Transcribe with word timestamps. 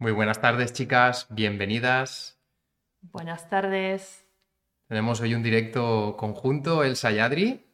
Muy 0.00 0.12
buenas 0.12 0.40
tardes, 0.40 0.72
chicas, 0.72 1.26
bienvenidas. 1.28 2.40
Buenas 3.02 3.50
tardes. 3.50 4.24
Tenemos 4.88 5.20
hoy 5.20 5.34
un 5.34 5.42
directo 5.42 6.16
conjunto, 6.16 6.84
el 6.84 6.96
Sayadri, 6.96 7.66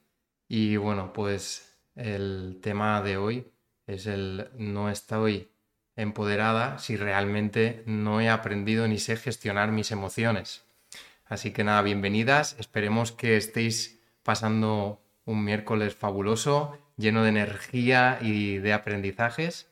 y 0.49 0.77
bueno, 0.77 1.13
pues 1.13 1.79
el 1.95 2.59
tema 2.61 3.01
de 3.01 3.17
hoy 3.17 3.53
es 3.87 4.09
el 4.09 4.51
no 4.59 4.91
estoy 4.91 5.53
empoderada 5.95 6.81
si 6.81 6.97
realmente 6.97 7.85
no 7.87 8.21
he 8.21 8.29
aprendido 8.29 8.89
ni 8.89 8.99
sé 8.99 9.17
gestionar 9.17 9.71
mis 9.71 9.93
emociones. 9.93 10.65
Así 11.27 11.53
que 11.53 11.63
nada, 11.63 11.81
bienvenidas. 11.83 12.57
Esperemos 12.59 13.13
que 13.13 13.37
estéis 13.37 14.03
pasando 14.25 15.01
un 15.27 15.45
miércoles 15.45 15.95
fabuloso, 15.95 16.77
lleno 16.97 17.23
de 17.23 17.29
energía 17.29 18.19
y 18.21 18.59
de 18.59 18.73
aprendizajes. 18.73 19.71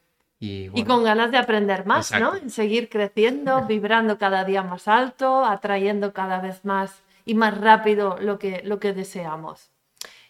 Y, 0.74 0.84
con 0.84 1.04
ganas 1.04 1.30
de 1.30 1.38
aprender 1.38 1.86
más, 1.86 2.12
¿no? 2.12 2.34
En 2.34 2.50
seguir 2.50 2.88
creciendo, 2.88 3.66
vibrando 3.66 4.18
cada 4.18 4.44
día 4.44 4.62
más 4.62 4.88
alto, 4.88 5.44
atrayendo 5.44 6.12
cada 6.12 6.40
vez 6.40 6.64
más 6.64 7.02
y 7.24 7.34
más 7.34 7.58
rápido 7.58 8.18
lo 8.20 8.38
que, 8.38 8.62
lo 8.64 8.78
que 8.78 8.92
deseamos. 8.92 9.70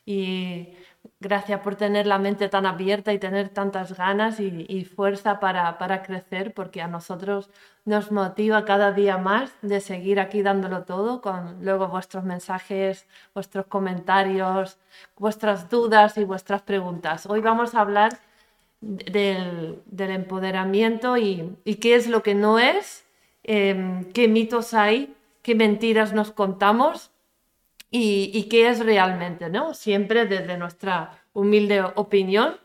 Y 0.07 0.75
Gracias 1.21 1.61
por 1.61 1.77
tener 1.77 2.07
la 2.07 2.19
mente 2.19 2.49
tan 2.49 2.67
abierta 2.67 3.13
y 3.13 3.19
tener 3.19 3.49
tantas 3.49 3.97
ganas 3.97 4.41
y, 4.41 4.85
fuerza 4.85 5.41
para, 5.41 5.79
para, 5.79 6.03
crecer, 6.03 6.53
porque 6.55 6.83
a 6.83 6.87
nosotros 6.87 7.51
nos 7.85 8.11
motiva 8.11 8.65
cada 8.65 8.93
día 8.93 9.19
más 9.19 9.53
de 9.63 9.81
seguir 9.81 10.19
aquí 10.21 10.43
dándolo 10.43 10.85
todo, 10.85 11.21
con 11.21 11.65
luego 11.65 11.89
vuestros 11.89 12.25
mensajes, 12.25 13.07
vuestros 13.35 13.67
comentarios, 13.67 14.79
vuestras 15.17 15.69
dudas 15.71 16.17
y 16.19 16.25
vuestras 16.25 16.63
preguntas. 16.63 17.27
Hoy 17.27 17.41
vamos 17.41 17.75
a 17.75 17.81
hablar 17.81 18.19
del, 18.85 19.81
del 19.87 20.11
empoderamiento 20.11 21.17
y, 21.17 21.57
y, 21.65 21.77
qué 21.77 21.95
es 21.95 22.07
lo 22.09 22.23
que 22.23 22.35
no 22.35 22.59
es, 22.59 23.05
em, 23.43 24.05
qué 24.13 24.29
mitos 24.29 24.75
hay, 24.75 25.15
qué 25.43 25.55
mentiras 25.55 26.13
nos 26.13 26.33
contamos 26.33 27.11
y, 27.91 28.49
qué 28.51 28.69
es 28.69 28.81
realmente, 28.81 29.49
¿no? 29.51 29.73
Siempre 29.73 30.27
desde 30.27 30.59
nuestra 30.59 31.23
humilde 31.33 31.83
opinión, 31.95 32.57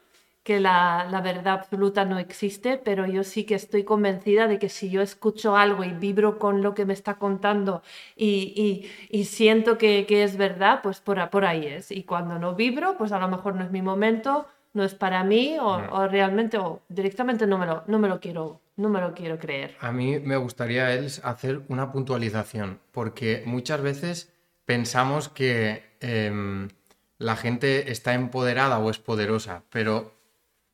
que 0.43 0.59
la, 0.59 1.21
verdad 1.23 1.53
absoluta 1.59 2.05
no 2.05 2.17
existe, 2.17 2.77
pero 2.77 3.05
yo 3.05 3.23
sí 3.23 3.43
que 3.43 3.53
estoy 3.53 3.83
convencida 3.83 4.47
de 4.47 4.58
que 4.58 4.69
si 4.69 4.89
yo 4.89 5.02
escucho 5.02 5.55
algo 5.55 5.83
y 5.83 5.91
vibro 5.91 6.39
con 6.39 6.63
lo 6.63 6.73
que 6.73 6.86
me 6.86 6.93
está 6.93 7.15
contando 7.15 7.83
y, 8.15 8.89
siento 9.25 9.77
que, 9.77 10.05
es 10.09 10.38
verdad, 10.38 10.80
pues 10.81 10.99
por, 10.99 11.30
por 11.30 11.45
ahí 11.45 11.67
es. 11.67 11.91
Y 11.91 12.03
cuando 12.03 12.39
no 12.39 12.55
vibro, 12.55 12.97
pues 12.97 13.11
a 13.11 13.19
lo 13.19 13.27
mejor 13.27 13.55
no 13.55 13.63
es 13.63 13.71
mi 13.71 13.83
momento, 13.83 14.47
no 14.73 14.83
es 14.83 14.93
para 14.93 15.23
mí 15.23 15.57
o, 15.59 16.07
realmente 16.07 16.57
o 16.57 16.81
directamente 16.89 17.47
no 17.47 17.57
me, 17.57 17.65
lo, 17.65 17.83
no, 17.87 17.99
me 17.99 18.07
lo 18.07 18.19
quiero, 18.19 18.61
no 18.77 18.89
me 18.89 19.01
lo 19.01 19.13
quiero 19.13 19.39
creer. 19.39 19.75
A 19.79 19.91
mí 19.91 20.19
me 20.19 20.37
gustaría 20.37 20.87
hacer 21.23 21.61
una 21.67 21.91
puntualización, 21.91 22.79
porque 22.91 23.43
muchas 23.45 23.81
veces 23.81 24.31
pensamos 24.65 25.29
que 25.29 25.83
em, 25.99 26.69
la 27.17 27.35
gente 27.35 27.91
está 27.91 28.13
empoderada 28.13 28.79
o 28.79 28.89
es 28.89 28.99
poderosa, 28.99 29.63
pero 29.69 30.13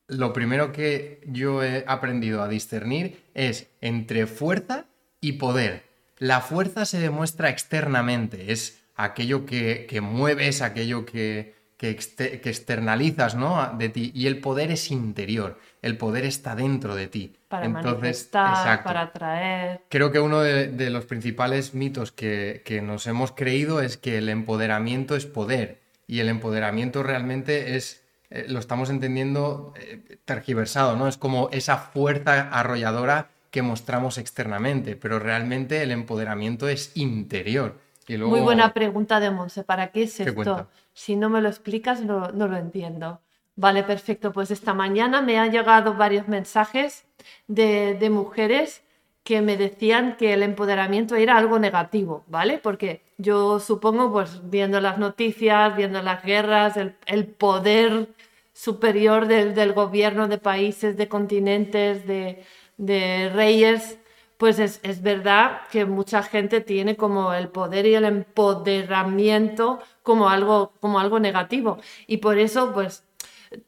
lo 0.08 0.34
primero 0.34 0.72
que 0.72 1.22
yo 1.26 1.64
he 1.64 1.84
aprendido 1.88 2.44
a 2.44 2.48
discernir 2.48 3.24
es 3.34 3.68
entre 3.82 4.28
fuerza 4.28 4.86
y 5.22 5.34
poder. 5.34 5.84
La 6.18 6.42
fuerza 6.42 6.86
se 6.86 7.00
demuestra 7.00 7.50
externamente, 7.50 8.52
es 8.52 8.84
aquello 8.96 9.46
que, 9.46 9.88
que 9.90 10.02
mueves, 10.02 10.62
aquello 10.62 11.06
que, 11.06 11.55
que, 11.94 12.50
externalizas 12.50 13.36
¿no? 13.36 13.74
de 13.78 13.90
ti, 13.90 14.12
y 14.16 14.28
el 14.28 14.40
poder 14.40 14.72
es 14.72 14.90
interior, 14.92 15.60
el 15.82 15.98
poder 15.98 16.26
está 16.26 16.56
dentro 16.56 16.96
de 16.96 17.08
ti. 17.08 17.36
Para 17.48 17.70
manifestar, 17.70 18.84
para 18.84 19.02
atraer. 19.02 19.82
Creo 19.90 20.12
que 20.12 20.20
uno 20.20 20.42
de, 20.42 20.90
los 20.90 21.06
principales 21.06 21.74
mitos 21.74 22.12
que, 22.12 22.82
nos 22.84 23.08
hemos 23.08 23.32
creído 23.32 23.82
es 23.82 23.98
que 23.98 24.18
el 24.18 24.30
empoderamiento 24.30 25.16
es 25.16 25.26
poder 25.26 25.82
y 26.08 26.20
el 26.20 26.30
empoderamiento 26.30 27.04
realmente 27.04 27.76
es, 27.76 28.04
eh, 28.30 28.46
lo 28.48 28.60
estamos 28.60 28.90
entendiendo 28.90 29.74
eh, 29.80 30.18
tergiversado, 30.26 30.96
¿no? 30.96 31.08
Es 31.08 31.18
como 31.18 31.50
esa 31.52 31.78
fuerza 31.78 32.50
arrolladora 32.50 33.30
que 33.52 33.62
mostramos 33.62 34.18
externamente, 34.18 34.96
pero 34.96 35.20
realmente 35.20 35.82
el 35.82 35.92
empoderamiento 35.92 36.68
es 36.68 36.92
interior. 36.96 37.78
Muy 38.08 38.42
buena 38.42 38.74
pregunta 38.74 39.20
de 39.20 39.32
Monse, 39.32 39.64
¿para 39.64 39.88
qué 39.88 40.04
es 40.04 40.20
esto? 40.20 40.68
Si 40.96 41.16
no 41.16 41.30
me 41.30 41.42
lo 41.42 41.50
explicas, 41.50 42.02
no, 42.02 42.30
no 42.32 42.48
lo 42.48 42.58
entiendo. 42.58 43.22
Vale, 43.56 43.84
perfecto. 43.84 44.32
Pues 44.34 44.52
esta 44.52 44.74
mañana 44.74 45.22
me 45.22 45.38
han 45.38 45.52
llegado 45.52 45.94
varios 45.94 46.28
mensajes 46.28 47.06
de, 47.48 48.10
mujeres 48.12 48.84
que 49.24 49.42
me 49.42 49.58
decían 49.58 50.18
que 50.18 50.34
el 50.34 50.44
empoderamiento 50.44 51.16
era 51.16 51.38
algo 51.38 51.60
negativo, 51.60 52.24
¿vale? 52.28 52.60
Porque 52.60 53.02
yo 53.18 53.60
supongo, 53.60 54.12
pues 54.12 54.50
viendo 54.50 54.82
las 54.82 54.98
noticias, 54.98 55.76
viendo 55.76 56.02
las 56.02 56.24
guerras, 56.24 56.78
el, 56.78 57.26
poder 57.28 58.10
superior 58.54 59.28
del, 59.28 59.74
gobierno 59.74 60.28
de 60.28 60.38
países, 60.38 60.98
de 60.98 61.08
continentes, 61.10 62.06
de, 62.08 63.30
reyes, 63.34 64.00
pues 64.38 64.60
es, 64.60 64.80
es, 64.84 65.02
verdad 65.02 65.62
que 65.72 65.86
mucha 65.86 66.24
gente 66.24 66.62
tiene 66.62 66.96
como 66.98 67.34
el 67.34 67.50
poder 67.50 67.86
y 67.86 67.96
el 67.96 68.06
empoderamiento 68.06 69.80
como 70.04 70.30
algo, 70.30 70.74
como 70.80 71.00
algo 71.00 71.20
negativo. 71.20 71.78
Y 72.08 72.18
por 72.18 72.38
eso, 72.38 72.74
pues, 72.74 73.04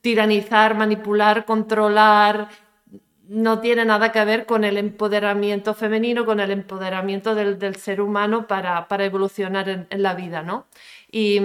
tiranizar, 0.01 0.75
manipular, 0.75 1.45
controlar, 1.45 2.49
no 3.27 3.59
tiene 3.59 3.85
nada 3.85 4.11
que 4.11 4.23
ver 4.25 4.45
con 4.45 4.63
el 4.63 4.77
empoderamiento 4.77 5.73
femenino, 5.73 6.25
con 6.25 6.39
el 6.39 6.51
empoderamiento 6.51 7.35
del, 7.35 7.75
ser 7.75 8.01
humano 8.01 8.47
para, 8.47 8.87
evolucionar 8.99 9.69
en, 9.69 9.87
la 10.01 10.15
vida, 10.15 10.43
¿no? 10.43 10.67
Y 11.11 11.41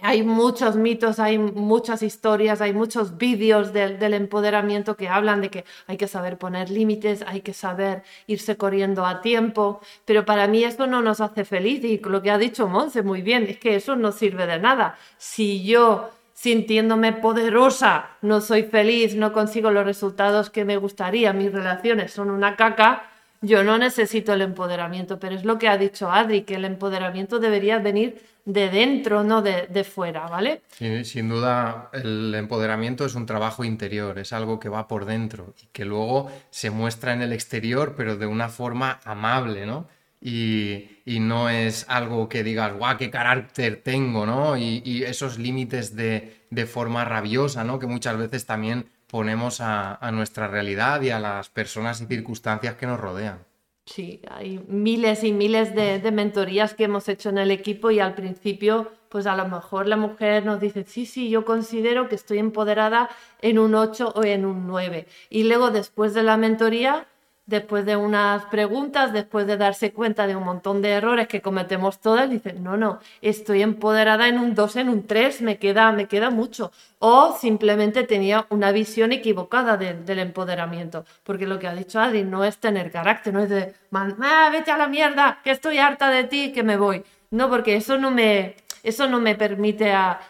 hay 0.00 0.22
muchos 0.22 0.76
mitos, 0.76 1.18
hay 1.18 1.38
muchas 1.38 2.02
historias, 2.02 2.60
hay 2.60 2.72
muchos 2.72 3.18
vídeos 3.18 3.72
del, 3.72 4.14
empoderamiento 4.14 4.96
que 4.96 5.08
hablan 5.08 5.40
de 5.42 5.50
que 5.50 5.64
hay 5.86 5.96
que 5.96 6.08
saber 6.08 6.38
poner 6.38 6.70
límites, 6.70 7.22
hay 7.26 7.42
que 7.42 7.52
saber 7.52 8.02
irse 8.26 8.56
corriendo 8.56 9.04
a 9.04 9.20
tiempo, 9.20 9.80
pero 10.04 10.24
para 10.24 10.48
mí 10.48 10.64
eso 10.64 10.86
no 10.86 11.02
nos 11.02 11.20
hace 11.20 11.44
feliz 11.44 11.84
y 11.84 11.98
lo 11.98 12.22
que 12.22 12.30
ha 12.30 12.38
dicho 12.38 12.68
Monse 12.68 13.02
muy 13.02 13.22
bien, 13.22 13.44
es 13.44 13.58
que 13.58 13.76
eso 13.76 13.94
no 13.94 14.12
sirve 14.12 14.46
de 14.46 14.58
nada. 14.58 14.98
Si 15.18 15.62
yo 15.62 16.10
sintiéndome 16.32 17.12
poderosa, 17.12 18.16
no 18.22 18.40
soy 18.40 18.64
feliz, 18.64 19.14
no 19.14 19.32
consigo 19.32 19.70
los 19.70 19.84
resultados 19.84 20.50
que 20.50 20.64
me 20.64 20.78
gustaría, 20.78 21.32
mis 21.32 21.52
relaciones 21.52 22.12
son 22.12 22.30
una 22.30 22.56
caca, 22.56 23.11
yo 23.42 23.62
no 23.62 23.76
necesito 23.76 24.32
el 24.32 24.40
empoderamiento, 24.40 25.18
pero 25.18 25.34
es 25.34 25.44
lo 25.44 25.58
que 25.58 25.68
ha 25.68 25.76
dicho 25.76 26.10
Adri, 26.10 26.42
que 26.42 26.54
el 26.54 26.64
empoderamiento 26.64 27.38
debería 27.38 27.78
venir 27.78 28.22
de 28.44 28.70
dentro, 28.70 29.22
no 29.22 29.42
de, 29.42 29.84
fuera, 29.84 30.26
¿vale? 30.26 30.62
sin 31.04 31.28
duda, 31.28 31.90
el 31.92 32.34
empoderamiento 32.34 33.04
es 33.04 33.14
un 33.14 33.26
trabajo 33.26 33.62
interior, 33.62 34.18
es 34.18 34.32
algo 34.32 34.58
que 34.58 34.68
va 34.68 34.88
por 34.88 35.04
dentro 35.04 35.54
y 35.62 35.66
que 35.66 35.84
luego 35.84 36.30
se 36.50 36.70
muestra 36.70 37.12
en 37.12 37.22
el 37.22 37.32
exterior, 37.32 37.94
pero 37.96 38.16
de 38.16 38.26
una 38.26 38.48
forma 38.48 39.00
amable, 39.04 39.66
¿no? 39.66 39.86
y, 40.24 41.18
no 41.20 41.48
es 41.50 41.84
algo 41.88 42.28
que 42.28 42.44
digas, 42.44 42.72
guau, 42.74 42.96
qué 42.96 43.10
carácter 43.10 43.82
tengo, 43.82 44.24
¿no? 44.24 44.56
Y, 44.56 45.02
esos 45.04 45.38
límites 45.38 45.96
de, 45.96 46.66
forma 46.66 47.04
rabiosa, 47.04 47.64
¿no? 47.64 47.78
Que 47.78 47.86
muchas 47.86 48.16
veces 48.16 48.46
también 48.46 48.86
ponemos 49.12 49.60
a, 49.60 50.10
nuestra 50.10 50.48
realidad 50.48 51.02
y 51.02 51.10
a 51.10 51.20
las 51.20 51.50
personas 51.50 52.00
y 52.00 52.06
circunstancias 52.06 52.76
que 52.76 52.86
nos 52.86 52.98
rodean. 52.98 53.44
Sí, 53.84 54.22
hay 54.30 54.64
miles 54.68 55.22
y 55.22 55.32
miles 55.32 55.74
de, 55.74 55.98
de, 55.98 56.12
mentorías 56.12 56.72
que 56.72 56.84
hemos 56.84 57.10
hecho 57.10 57.28
en 57.28 57.36
el 57.36 57.50
equipo 57.50 57.90
y 57.90 58.00
al 58.00 58.14
principio, 58.14 58.90
pues 59.10 59.26
a 59.26 59.36
lo 59.36 59.46
mejor 59.46 59.86
la 59.86 59.98
mujer 59.98 60.46
nos 60.46 60.60
dice, 60.60 60.84
sí, 60.84 61.04
sí, 61.04 61.28
yo 61.28 61.44
considero 61.44 62.08
que 62.08 62.14
estoy 62.14 62.38
empoderada 62.38 63.10
en 63.42 63.58
un 63.58 63.74
8 63.74 64.14
o 64.16 64.24
en 64.24 64.46
un 64.46 64.66
9. 64.66 65.06
Y 65.28 65.44
luego 65.44 65.70
después 65.70 66.14
de 66.14 66.22
la 66.22 66.38
mentoría, 66.38 67.06
después 67.52 67.84
de 67.84 67.96
unas 67.96 68.46
preguntas, 68.46 69.12
después 69.12 69.46
de 69.46 69.58
darse 69.58 69.92
cuenta 69.92 70.26
de 70.26 70.34
un 70.34 70.42
montón 70.42 70.80
de 70.80 70.88
errores 70.88 71.28
que 71.28 71.42
cometemos 71.42 72.00
todas, 72.00 72.30
dicen, 72.30 72.64
no, 72.64 72.78
no, 72.78 72.98
estoy 73.20 73.60
empoderada 73.60 74.26
en 74.26 74.38
un 74.38 74.54
2, 74.54 74.76
en 74.76 74.88
un 74.88 75.06
3, 75.06 75.42
me 75.42 75.58
queda, 75.58 75.92
me 75.92 76.06
queda 76.06 76.30
mucho. 76.30 76.72
O 76.98 77.36
simplemente 77.38 78.04
tenía 78.04 78.46
una 78.48 78.72
visión 78.72 79.12
equivocada 79.12 79.76
del 79.76 80.18
empoderamiento, 80.18 81.04
porque 81.24 81.46
lo 81.46 81.58
que 81.58 81.68
ha 81.68 81.74
dicho 81.74 82.00
Adri 82.00 82.24
no 82.24 82.42
es 82.42 82.56
tener 82.56 82.90
carácter, 82.90 83.34
no 83.34 83.40
es 83.40 83.50
de, 83.50 83.74
ah, 83.92 84.48
vete 84.50 84.70
a 84.70 84.78
la 84.78 84.88
mierda, 84.88 85.40
que 85.44 85.50
estoy 85.50 85.76
harta 85.76 86.08
de 86.08 86.24
ti, 86.24 86.52
que 86.52 86.62
me 86.62 86.78
voy. 86.78 87.04
No, 87.30 87.50
porque 87.50 87.76
eso 87.76 87.98
no 87.98 88.10
me, 88.10 88.56
eso 88.82 89.08
no 89.08 89.20
me 89.20 89.34
permite 89.34 89.92
a, 89.92 90.20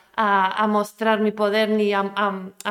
mostrar 0.69 1.21
mi 1.21 1.31
poder 1.31 1.69
ni 1.71 1.93
a, 1.93 2.05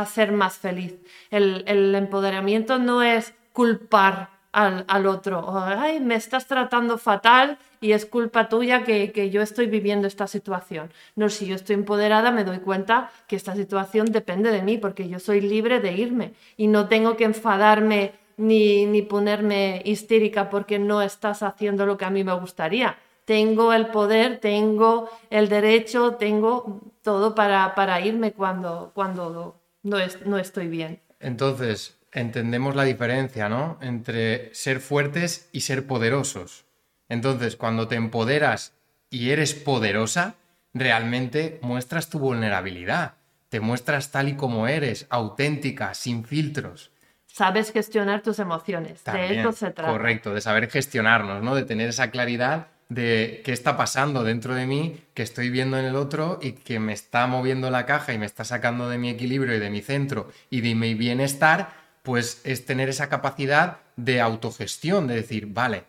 ser 0.05 0.33
más 0.33 0.57
feliz. 0.57 0.93
El, 1.29 1.63
el 1.67 1.95
empoderamiento 1.95 2.79
no 2.79 3.01
es 3.01 3.33
culpar 3.53 4.40
al, 4.51 5.06
otro. 5.06 5.57
Ay, 5.57 6.00
me 6.00 6.15
estás 6.15 6.48
tratando 6.48 6.98
fatal 6.98 7.57
y 7.80 7.94
es 7.94 8.06
culpa 8.06 8.50
tuya 8.50 8.83
que, 8.83 9.30
yo 9.30 9.42
estoy 9.42 9.68
viviendo 9.68 10.07
esta 10.07 10.27
situación. 10.27 10.92
No, 11.15 11.30
si 11.30 11.45
yo 11.45 11.56
estoy 11.56 11.75
empoderada 11.75 12.31
me 12.31 12.44
doy 12.44 12.59
cuenta 12.59 13.12
que 13.27 13.36
esta 13.36 13.56
situación 13.56 14.07
depende 14.12 14.51
de 14.51 14.62
mí 14.62 14.77
porque 14.77 15.07
yo 15.07 15.19
soy 15.19 15.42
libre 15.42 15.80
de 15.80 15.94
irme 15.94 16.33
y 16.57 16.68
no 16.68 16.88
tengo 16.88 17.15
que 17.15 17.24
enfadarme 17.24 18.13
ni, 18.38 18.86
ni 18.86 19.01
ponerme 19.01 19.81
histérica 19.86 20.50
porque 20.50 20.80
no 20.80 21.01
estás 21.01 21.44
haciendo 21.44 21.86
lo 21.86 21.98
que 21.98 22.06
a 22.06 22.09
mí 22.09 22.24
me 22.24 22.33
gustaría. 22.33 22.98
Tengo 23.25 23.71
el 23.71 23.88
poder, 23.88 24.39
tengo 24.39 25.09
el 25.30 25.48
derecho, 25.48 26.15
tengo 26.15 26.81
todo 27.03 27.36
para, 27.36 27.75
para 27.75 28.01
irme 28.01 28.33
cuando, 28.33 28.92
cuando 28.94 29.62
no, 29.83 29.98
no 30.25 30.38
estoy 30.38 30.68
bien. 30.68 31.00
Entonces, 31.19 32.00
entendemos 32.11 32.75
la 32.75 32.83
diferencia, 32.83 33.49
¿no? 33.49 33.77
Entre 33.81 34.53
ser 34.53 34.79
fuertes 34.79 35.49
y 35.51 35.61
ser 35.61 35.87
poderosos. 35.87 36.65
Entonces, 37.09 37.55
cuando 37.55 37.87
te 37.87 37.95
empoderas 37.95 38.73
y 39.09 39.31
eres 39.31 39.53
poderosa, 39.53 40.35
realmente 40.73 41.59
muestras 41.61 42.09
tu 42.09 42.19
vulnerabilidad. 42.19 43.15
Te 43.49 43.59
muestras 43.59 44.11
tal 44.11 44.29
y 44.29 44.35
como 44.35 44.67
eres, 44.67 45.07
auténtica, 45.09 45.93
sin 45.93 46.23
filtros. 46.23 46.91
Sabes 47.27 47.71
gestionar 47.71 48.21
tus 48.21 48.39
emociones. 48.39 49.03
de 49.03 49.39
eso 49.39 49.51
se 49.51 49.71
trata. 49.71 49.91
Correcto, 49.91 50.33
de 50.33 50.41
saber 50.41 50.69
gestionarnos, 50.69 51.41
¿no? 51.43 51.55
De 51.55 51.63
tener 51.63 51.89
esa 51.89 52.11
claridad 52.11 52.67
de 52.89 53.41
qué 53.45 53.53
está 53.53 53.77
pasando 53.77 54.25
dentro 54.25 54.53
de 54.53 54.67
mí, 54.67 54.99
que 55.13 55.23
estoy 55.23 55.49
viendo 55.49 55.77
en 55.79 55.85
el 55.85 55.95
otro 55.95 56.39
y 56.41 56.51
que 56.51 56.77
me 56.79 56.91
está 56.91 57.25
moviendo 57.25 57.71
la 57.71 57.85
caja 57.85 58.13
y 58.13 58.17
me 58.17 58.25
está 58.25 58.43
sacando 58.43 58.89
de 58.89 58.97
mi 58.97 59.09
equilibrio 59.09 59.55
y 59.55 59.59
de 59.59 59.69
mi 59.69 59.81
centro 59.81 60.29
y 60.49 60.59
de 60.59 60.75
mi 60.75 60.93
bienestar, 60.93 61.80
pues 62.03 62.42
es 62.44 62.65
tener 62.65 62.89
esa 62.89 63.09
capacidad 63.09 63.80
de 63.95 64.21
autogestión, 64.21 65.07
de 65.07 65.15
decir, 65.15 65.48
vale, 65.48 65.86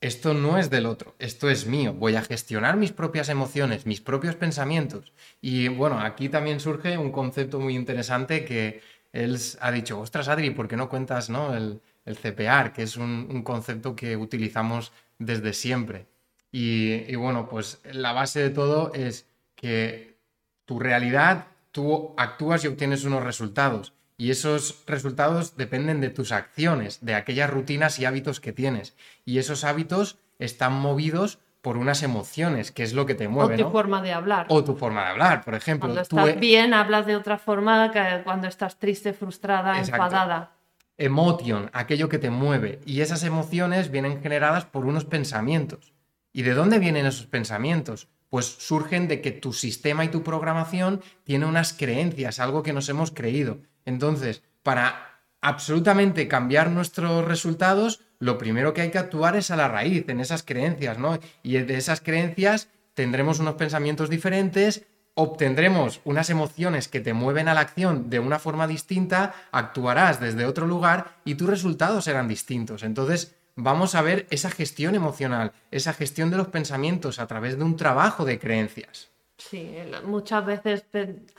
esto 0.00 0.34
no 0.34 0.58
es 0.58 0.68
del 0.68 0.86
otro, 0.86 1.14
esto 1.20 1.48
es 1.48 1.66
mío, 1.66 1.94
voy 1.94 2.16
a 2.16 2.22
gestionar 2.22 2.76
mis 2.76 2.92
propias 2.92 3.28
emociones, 3.28 3.86
mis 3.86 4.00
propios 4.00 4.34
pensamientos. 4.34 5.12
Y 5.40 5.68
bueno, 5.68 6.00
aquí 6.00 6.28
también 6.28 6.58
surge 6.58 6.98
un 6.98 7.12
concepto 7.12 7.60
muy 7.60 7.76
interesante 7.76 8.44
que 8.44 8.82
él 9.12 9.38
ha 9.60 9.70
dicho, 9.70 10.00
ostras 10.00 10.28
Adri, 10.28 10.50
¿por 10.50 10.66
qué 10.66 10.76
no 10.76 10.88
cuentas 10.88 11.30
¿no? 11.30 11.54
El, 11.54 11.80
el 12.04 12.16
CPR, 12.16 12.72
que 12.72 12.82
es 12.82 12.96
un, 12.96 13.42
concepto 13.42 13.94
que 13.94 14.16
utilizamos 14.16 14.92
desde 15.18 15.52
siempre? 15.52 16.06
Y, 16.50 17.14
bueno, 17.16 17.48
pues 17.48 17.80
la 17.92 18.12
base 18.12 18.40
de 18.40 18.50
todo 18.50 18.92
es 18.92 19.26
que 19.54 20.18
tu 20.66 20.78
realidad, 20.78 21.46
tú 21.70 22.14
actúas 22.18 22.64
y 22.64 22.68
obtienes 22.68 23.04
unos 23.04 23.22
resultados. 23.22 23.94
Y 24.16 24.30
esos 24.30 24.82
resultados 24.86 25.56
dependen 25.56 26.00
de 26.00 26.10
tus 26.10 26.32
acciones, 26.32 27.04
de 27.04 27.14
aquellas 27.14 27.50
rutinas 27.50 27.98
y 27.98 28.04
hábitos 28.04 28.40
que 28.40 28.52
tienes. 28.52 28.96
Y 29.24 29.38
esos 29.38 29.64
hábitos 29.64 30.18
están 30.38 30.74
movidos 30.74 31.38
por 31.62 31.76
unas 31.76 32.02
emociones, 32.02 32.72
que 32.72 32.82
es 32.82 32.92
lo 32.92 33.06
que 33.06 33.14
te 33.14 33.28
mueve. 33.28 33.54
O 33.54 33.66
tu 33.66 33.70
forma 33.70 34.02
de 34.02 34.12
hablar. 34.12 34.46
O 34.48 34.64
tu 34.64 34.74
forma 34.74 35.04
de 35.04 35.10
hablar, 35.10 35.44
por 35.44 35.54
ejemplo. 35.54 35.88
Cuando 35.88 36.02
estás 36.02 36.28
e- 36.28 36.32
bien, 36.38 36.74
hablas 36.74 37.06
de 37.06 37.16
otra 37.16 37.38
forma 37.38 37.90
que 37.92 38.20
cuando 38.24 38.48
estás 38.48 38.78
triste, 38.78 39.12
frustrada, 39.12 39.78
enfadada. 39.78 40.56
Emotion, 40.98 41.70
aquello 41.72 42.08
que 42.08 42.18
te 42.18 42.30
mueve. 42.30 42.80
Y 42.84 43.00
esas 43.00 43.22
emociones 43.22 43.90
vienen 43.90 44.20
generadas 44.20 44.64
por 44.64 44.84
unos 44.84 45.04
pensamientos. 45.04 45.94
¿Y 46.32 46.42
de 46.42 46.54
dónde 46.54 46.78
vienen 46.78 47.06
esos 47.06 47.26
pensamientos? 47.26 48.08
Pues 48.28 48.46
surgen 48.46 49.08
de 49.08 49.20
que 49.20 49.30
tu 49.30 49.52
sistema 49.52 50.04
y 50.04 50.08
tu 50.08 50.22
programación 50.22 51.00
tiene 51.24 51.46
unas 51.46 51.72
creencias, 51.72 52.40
algo 52.40 52.62
que 52.62 52.72
nos 52.72 52.88
hemos 52.88 53.10
creído. 53.10 53.58
Entonces, 53.84 54.42
para 54.62 55.20
absolutamente 55.40 56.28
cambiar 56.28 56.70
nuestros 56.70 57.24
resultados, 57.24 58.00
lo 58.18 58.38
primero 58.38 58.72
que 58.72 58.82
hay 58.82 58.90
que 58.90 58.98
actuar 58.98 59.36
es 59.36 59.50
a 59.50 59.56
la 59.56 59.68
raíz, 59.68 60.08
en 60.08 60.20
esas 60.20 60.42
creencias, 60.42 60.98
¿no? 60.98 61.18
Y 61.42 61.58
de 61.58 61.76
esas 61.76 62.00
creencias 62.00 62.68
tendremos 62.94 63.40
unos 63.40 63.54
pensamientos 63.54 64.08
diferentes, 64.08 64.86
obtendremos 65.14 66.00
unas 66.04 66.30
emociones 66.30 66.88
que 66.88 67.00
te 67.00 67.12
mueven 67.12 67.48
a 67.48 67.54
la 67.54 67.60
acción 67.60 68.08
de 68.08 68.20
una 68.20 68.38
forma 68.38 68.66
distinta, 68.66 69.34
actuarás 69.50 70.20
desde 70.20 70.46
otro 70.46 70.66
lugar 70.66 71.16
y 71.24 71.34
tus 71.34 71.50
resultados 71.50 72.04
serán 72.04 72.28
distintos. 72.28 72.82
Entonces, 72.82 73.34
vamos 73.56 73.94
a 73.94 74.02
ver 74.02 74.26
esa 74.30 74.50
gestión 74.50 74.94
emocional, 74.94 75.52
esa 75.70 75.92
gestión 75.92 76.30
de 76.30 76.38
los 76.38 76.48
pensamientos 76.48 77.18
a 77.18 77.26
través 77.26 77.58
de 77.58 77.64
un 77.64 77.76
trabajo 77.76 78.24
de 78.24 78.38
creencias. 78.38 79.11
Sí, 79.48 79.66
muchas 80.04 80.44
veces 80.46 80.84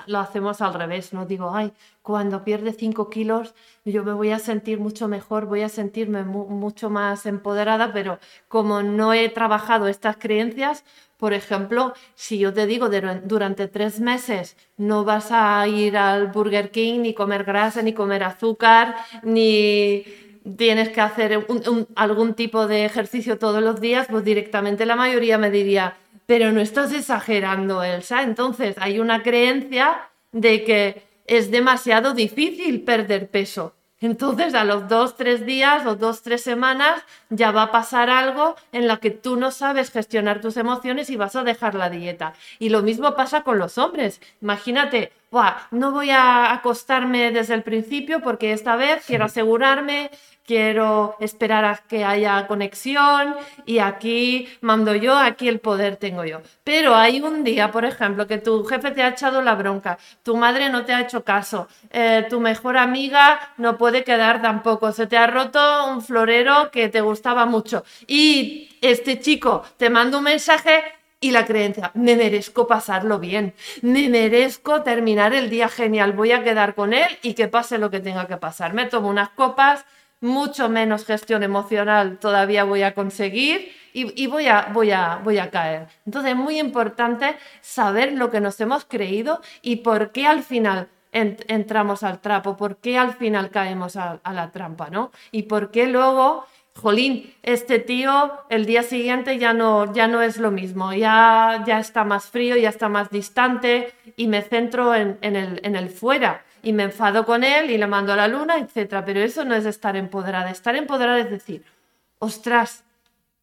lo 0.07 0.19
hacemos 0.19 0.61
al 0.61 0.73
revés, 0.73 1.13
¿no? 1.13 1.25
Digo, 1.25 1.53
ay, 1.55 1.71
cuando 2.01 2.43
pierde 2.43 2.73
5 2.73 3.09
kilos 3.09 3.53
yo 3.85 4.03
me 4.03 4.13
voy 4.13 4.31
a 4.31 4.39
sentir 4.39 4.79
mucho 4.79 5.07
mejor, 5.07 5.45
voy 5.45 5.61
a 5.61 5.69
sentirme 5.69 6.23
mucho 6.23 6.89
más 6.89 7.25
empoderada, 7.25 7.93
pero 7.93 8.19
como 8.47 8.83
no 8.83 9.13
he 9.13 9.29
trabajado 9.29 9.87
estas 9.87 10.17
creencias, 10.17 10.83
por 11.17 11.33
ejemplo, 11.33 11.93
si 12.15 12.37
yo 12.39 12.53
te 12.53 12.65
digo 12.65 12.89
durante 13.23 13.67
tres 13.67 13.99
meses 13.99 14.57
no 14.77 15.05
vas 15.05 15.29
a 15.31 15.65
ir 15.67 15.95
al 15.95 16.27
Burger 16.27 16.71
King, 16.71 16.99
ni 17.01 17.13
comer 17.13 17.43
grasa, 17.45 17.81
ni 17.81 17.93
comer 17.93 18.23
azúcar, 18.23 18.95
ni 19.23 20.03
tienes 20.57 20.89
que 20.89 20.99
hacer 20.99 21.45
algún 21.95 22.33
tipo 22.33 22.67
de 22.67 22.83
ejercicio 22.85 23.37
todos 23.39 23.63
los 23.63 23.79
días, 23.79 24.07
pues 24.09 24.25
directamente 24.25 24.85
la 24.85 24.97
mayoría 24.97 25.37
me 25.37 25.49
diría, 25.49 25.95
pero 26.25 26.51
no 26.51 26.61
estás 26.61 26.93
exagerando, 26.93 27.83
Elsa. 27.83 28.23
Entonces 28.23 28.75
hay 28.79 28.99
una 28.99 29.23
creencia 29.23 30.09
de 30.31 30.63
que 30.63 31.03
es 31.25 31.51
demasiado 31.51 32.13
difícil 32.13 32.81
perder 32.81 33.29
peso. 33.29 33.75
Entonces 33.99 34.53
a 34.53 34.65
los 34.65 34.89
dos, 34.89 35.15
tres 35.15 35.45
días 35.45 35.85
o 35.85 35.95
dos, 35.95 36.23
tres 36.23 36.43
semanas 36.43 37.01
ya 37.29 37.51
va 37.51 37.63
a 37.63 37.71
pasar 37.71 38.09
algo 38.09 38.57
en 38.73 38.85
la 38.85 38.97
que 38.97 39.11
tú 39.11 39.37
no 39.37 39.49
sabes 39.49 39.91
gestionar 39.91 40.41
tus 40.41 40.57
emociones 40.57 41.09
y 41.09 41.15
vas 41.15 41.37
a 41.37 41.45
dejar 41.45 41.73
la 41.73 41.89
dieta. 41.89 42.33
Y 42.59 42.67
lo 42.67 42.81
mismo 42.81 43.15
pasa 43.15 43.43
con 43.43 43.59
los 43.59 43.77
hombres. 43.77 44.19
Imagínate, 44.41 45.13
no 45.71 45.91
voy 45.91 46.09
a 46.09 46.51
acostarme 46.51 47.31
desde 47.31 47.53
el 47.53 47.63
principio 47.63 48.21
porque 48.21 48.51
esta 48.51 48.75
vez 48.75 49.03
quiero 49.07 49.25
asegurarme 49.25 50.11
quiero 50.45 51.15
esperar 51.19 51.65
a 51.65 51.77
que 51.87 52.03
haya 52.03 52.47
conexión 52.47 53.35
y 53.65 53.79
aquí 53.79 54.47
mando 54.61 54.95
yo, 54.95 55.17
aquí 55.17 55.47
el 55.47 55.59
poder 55.59 55.97
tengo 55.97 56.25
yo. 56.25 56.41
Pero 56.63 56.95
hay 56.95 57.21
un 57.21 57.43
día, 57.43 57.71
por 57.71 57.85
ejemplo, 57.85 58.27
que 58.27 58.37
tu 58.37 58.63
jefe 58.65 58.91
te 58.91 59.03
ha 59.03 59.09
echado 59.09 59.41
la 59.41 59.55
bronca, 59.55 59.97
tu 60.23 60.35
madre 60.37 60.69
no 60.69 60.85
te 60.85 60.93
ha 60.93 61.01
hecho 61.01 61.23
caso, 61.23 61.67
eh, 61.91 62.25
tu 62.29 62.39
mejor 62.39 62.77
amiga 62.77 63.53
no 63.57 63.77
puede 63.77 64.03
quedar 64.03 64.41
tampoco, 64.41 64.91
se 64.91 65.07
te 65.07 65.17
ha 65.17 65.27
roto 65.27 65.87
un 65.87 66.01
florero 66.01 66.71
que 66.71 66.89
te 66.89 67.01
gustaba 67.01 67.45
mucho 67.45 67.83
y 68.07 68.77
este 68.81 69.19
chico 69.19 69.63
te 69.77 69.89
manda 69.89 70.17
un 70.17 70.23
mensaje 70.25 70.83
y 71.23 71.31
la 71.31 71.45
creencia, 71.45 71.91
me 71.93 72.17
merezco 72.17 72.67
pasarlo 72.67 73.17
bien, 73.17 73.53
me 73.81 74.09
merezco 74.09 74.83
terminar 74.83 75.33
el 75.33 75.49
día 75.49 75.69
genial, 75.69 76.11
voy 76.11 76.33
a 76.33 76.43
quedar 76.43 76.75
con 76.75 76.91
él 76.93 77.07
y 77.21 77.33
que 77.33 77.47
pase 77.47 77.77
lo 77.77 77.89
que 77.89 78.01
tenga 78.01 78.27
que 78.27 78.35
pasar. 78.35 78.73
Me 78.73 78.87
tomo 78.87 79.07
unas 79.07 79.29
copas, 79.29 79.85
mucho 80.23 80.69
menos 80.69 81.05
gestión 81.05 81.43
emocional 81.43 82.17
todavía 82.17 82.63
voy 82.63 82.81
a 82.81 82.93
conseguir 82.95 83.71
y, 83.93 84.25
voy, 84.27 84.47
a, 84.47 85.49
caer. 85.51 85.87
Entonces 86.05 86.31
es 86.31 86.37
muy 86.37 86.59
importante 86.59 87.35
saber 87.61 88.13
lo 88.13 88.31
que 88.31 88.39
nos 88.39 88.59
hemos 88.59 88.85
creído 88.85 89.41
y 89.61 89.77
por 89.77 90.11
qué 90.11 90.25
al 90.25 90.41
final 90.41 90.87
entramos 91.11 92.01
al 92.01 92.21
trapo, 92.21 92.57
por 92.57 92.77
qué 92.77 92.97
al 92.97 93.13
final 93.13 93.51
caemos 93.51 93.97
a, 93.97 94.19
la 94.23 94.49
trampa, 94.51 94.89
¿no? 94.89 95.11
Y 95.31 95.43
por 95.43 95.69
qué 95.69 95.85
luego 95.85 96.45
jolín, 96.73 97.35
este 97.43 97.77
tío 97.77 98.31
el 98.49 98.65
día 98.65 98.81
siguiente 98.81 99.37
ya 99.37 99.53
no, 99.53 99.93
ya 99.93 100.07
no 100.07 100.23
es 100.23 100.37
lo 100.37 100.49
mismo, 100.49 100.91
ya, 100.93 101.63
ya 101.67 101.79
está 101.79 102.03
más 102.03 102.25
frío, 102.25 102.55
ya 102.55 102.69
está 102.69 102.89
más 102.89 103.11
distante 103.11 103.93
y 104.15 104.27
me 104.27 104.41
centro 104.41 104.95
en 104.95 105.17
el 105.21 105.89
fuera 105.89 106.43
y 106.63 106.73
me 106.73 106.83
enfado 106.83 107.25
con 107.25 107.43
él 107.43 107.69
y 107.69 107.77
le 107.77 107.87
mando 107.87 108.13
a 108.13 108.15
la 108.15 108.27
luna, 108.27 108.57
etc. 108.57 109.03
Pero 109.05 109.19
eso 109.19 109.43
no 109.43 109.53
es 109.53 109.65
estar 109.65 109.95
empoderada. 109.95 110.49
Estar 110.49 110.75
empoderada 110.75 111.19
es 111.19 111.29
decir, 111.29 111.63
ostras, 112.19 112.85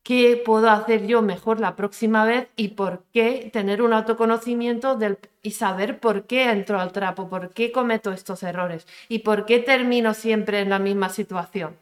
¿qué 0.03 0.43
puedo 0.45 0.71
hacer 0.71 1.07
yo 1.07 1.21
mejor 1.21 1.61
la 1.61 1.77
próxima 1.77 2.25
vez 2.25 2.49
y 2.57 2.69
por 2.69 3.05
qué 3.13 3.51
tener 3.53 3.83
un 3.83 3.93
autoconocimiento 3.93 4.97
del, 4.97 5.19
y 5.43 5.53
saber 5.53 6.01
por 6.01 6.25
qué 6.25 6.51
entro 6.51 6.81
al 6.81 6.93
trapo, 6.93 7.29
por 7.29 7.51
qué 7.51 7.71
cometo 7.71 8.11
estos 8.11 8.43
errores 8.43 8.87
y 9.09 9.21
por 9.21 9.45
qué 9.45 9.59
termino 9.59 10.15
siempre 10.15 10.61
en 10.61 10.71
la 10.71 10.79
misma 10.79 11.11
situación? 11.11 11.77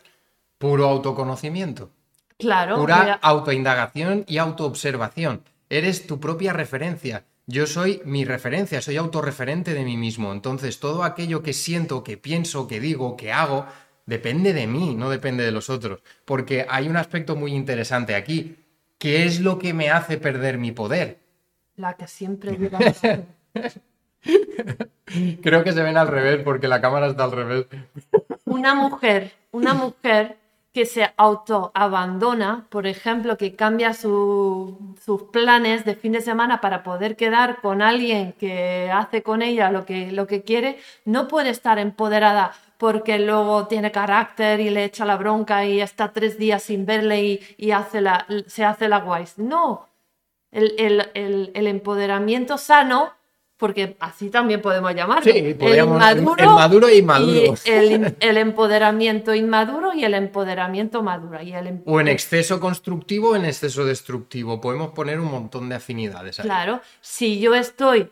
Puro 0.58 0.88
autoconocimiento. 0.88 1.90
Claro. 2.36 2.76
Pura 2.76 3.18
autoindagación 3.22 4.24
y 4.26 4.38
autoobservación. 4.38 5.42
Eres 5.70 6.06
tu 6.06 6.18
propia 6.18 6.52
referencia 6.52 7.24
yo 7.48 7.66
soy 7.66 8.00
mi 8.04 8.24
referencia, 8.26 8.82
soy 8.82 8.98
autorreferente 8.98 9.72
de 9.72 9.82
mí 9.82 9.96
mismo. 9.96 10.32
Entonces, 10.32 10.80
todo 10.80 11.02
aquello 11.02 11.42
que 11.42 11.54
siento, 11.54 12.04
que 12.04 12.18
pienso, 12.18 12.68
que 12.68 12.78
digo, 12.78 13.16
que 13.16 13.32
hago, 13.32 13.64
depende 14.04 14.52
de 14.52 14.66
mí, 14.66 14.94
no 14.94 15.08
depende 15.08 15.44
de 15.44 15.50
los 15.50 15.70
otros. 15.70 16.02
Porque 16.26 16.66
hay 16.68 16.88
un 16.88 16.98
aspecto 16.98 17.36
muy 17.36 17.54
interesante 17.54 18.14
aquí. 18.14 18.56
¿Qué 18.98 19.24
es 19.24 19.40
lo 19.40 19.58
que 19.58 19.72
me 19.72 19.88
hace 19.88 20.18
perder 20.18 20.58
mi 20.58 20.72
poder? 20.72 21.20
La 21.76 21.94
que 21.94 22.06
siempre 22.06 22.54
Creo 25.42 25.64
que 25.64 25.72
se 25.72 25.82
ven 25.82 25.96
al 25.96 26.08
revés 26.08 26.42
porque 26.44 26.68
la 26.68 26.82
cámara 26.82 27.06
está 27.06 27.24
al 27.24 27.32
revés. 27.32 27.64
Una 28.44 28.74
mujer, 28.74 29.32
una 29.52 29.72
mujer 29.72 30.36
que 30.78 30.86
se 30.86 31.12
autoabandona, 31.16 32.68
por 32.68 32.86
ejemplo, 32.86 33.36
que 33.36 33.56
cambia 33.56 33.94
sus 33.94 34.76
planes 35.32 35.84
de 35.84 35.96
fin 35.96 36.12
de 36.12 36.20
semana 36.20 36.60
para 36.60 36.84
poder 36.84 37.16
quedar 37.16 37.60
con 37.60 37.82
alguien 37.82 38.32
que 38.34 38.88
hace 38.88 39.24
con 39.24 39.42
ella 39.42 39.72
lo 39.72 39.84
que, 39.84 40.12
lo 40.12 40.28
que 40.28 40.42
quiere, 40.42 40.78
no 41.04 41.26
puede 41.26 41.50
estar 41.50 41.80
empoderada 41.80 42.52
porque 42.76 43.18
luego 43.18 43.66
tiene 43.66 43.90
carácter 43.90 44.60
y 44.60 44.70
le 44.70 44.84
echa 44.84 45.04
la 45.04 45.16
bronca 45.16 45.64
y 45.64 45.80
está 45.80 46.12
tres 46.12 46.38
días 46.38 46.62
sin 46.62 46.86
verle 46.86 47.40
y, 47.58 47.70
hace 47.72 48.00
la, 48.00 48.24
se 48.46 48.64
hace 48.64 48.88
la 48.88 49.00
guays. 49.00 49.36
No, 49.36 49.88
el, 50.52 51.10
el 51.12 51.66
empoderamiento 51.66 52.56
sano 52.56 53.17
porque 53.58 53.96
así 53.98 54.30
también 54.30 54.62
podemos 54.62 54.94
llamarlo. 54.94 55.30
Sí, 55.30 55.56
el 55.60 55.86
maduro, 55.86 56.36
el 56.38 56.46
maduro 56.46 56.90
y 56.90 57.02
maduro. 57.02 57.54
el, 57.64 58.36
empoderamiento 58.38 59.34
inmaduro 59.34 59.92
y 59.92 60.04
el 60.04 60.14
empoderamiento 60.14 61.02
maduro. 61.02 61.42
Y 61.42 61.52
el 61.52 61.82
o 61.84 62.00
en 62.00 62.06
exceso 62.06 62.60
constructivo 62.60 63.30
o 63.30 63.36
en 63.36 63.44
exceso 63.44 63.84
destructivo. 63.84 64.60
Podemos 64.60 64.90
poner 64.90 65.18
un 65.18 65.30
montón 65.30 65.68
de 65.68 65.74
afinidades. 65.74 66.38
Ahí. 66.38 66.44
Claro, 66.44 66.80
si 67.00 67.40
yo 67.40 67.56
estoy 67.56 68.08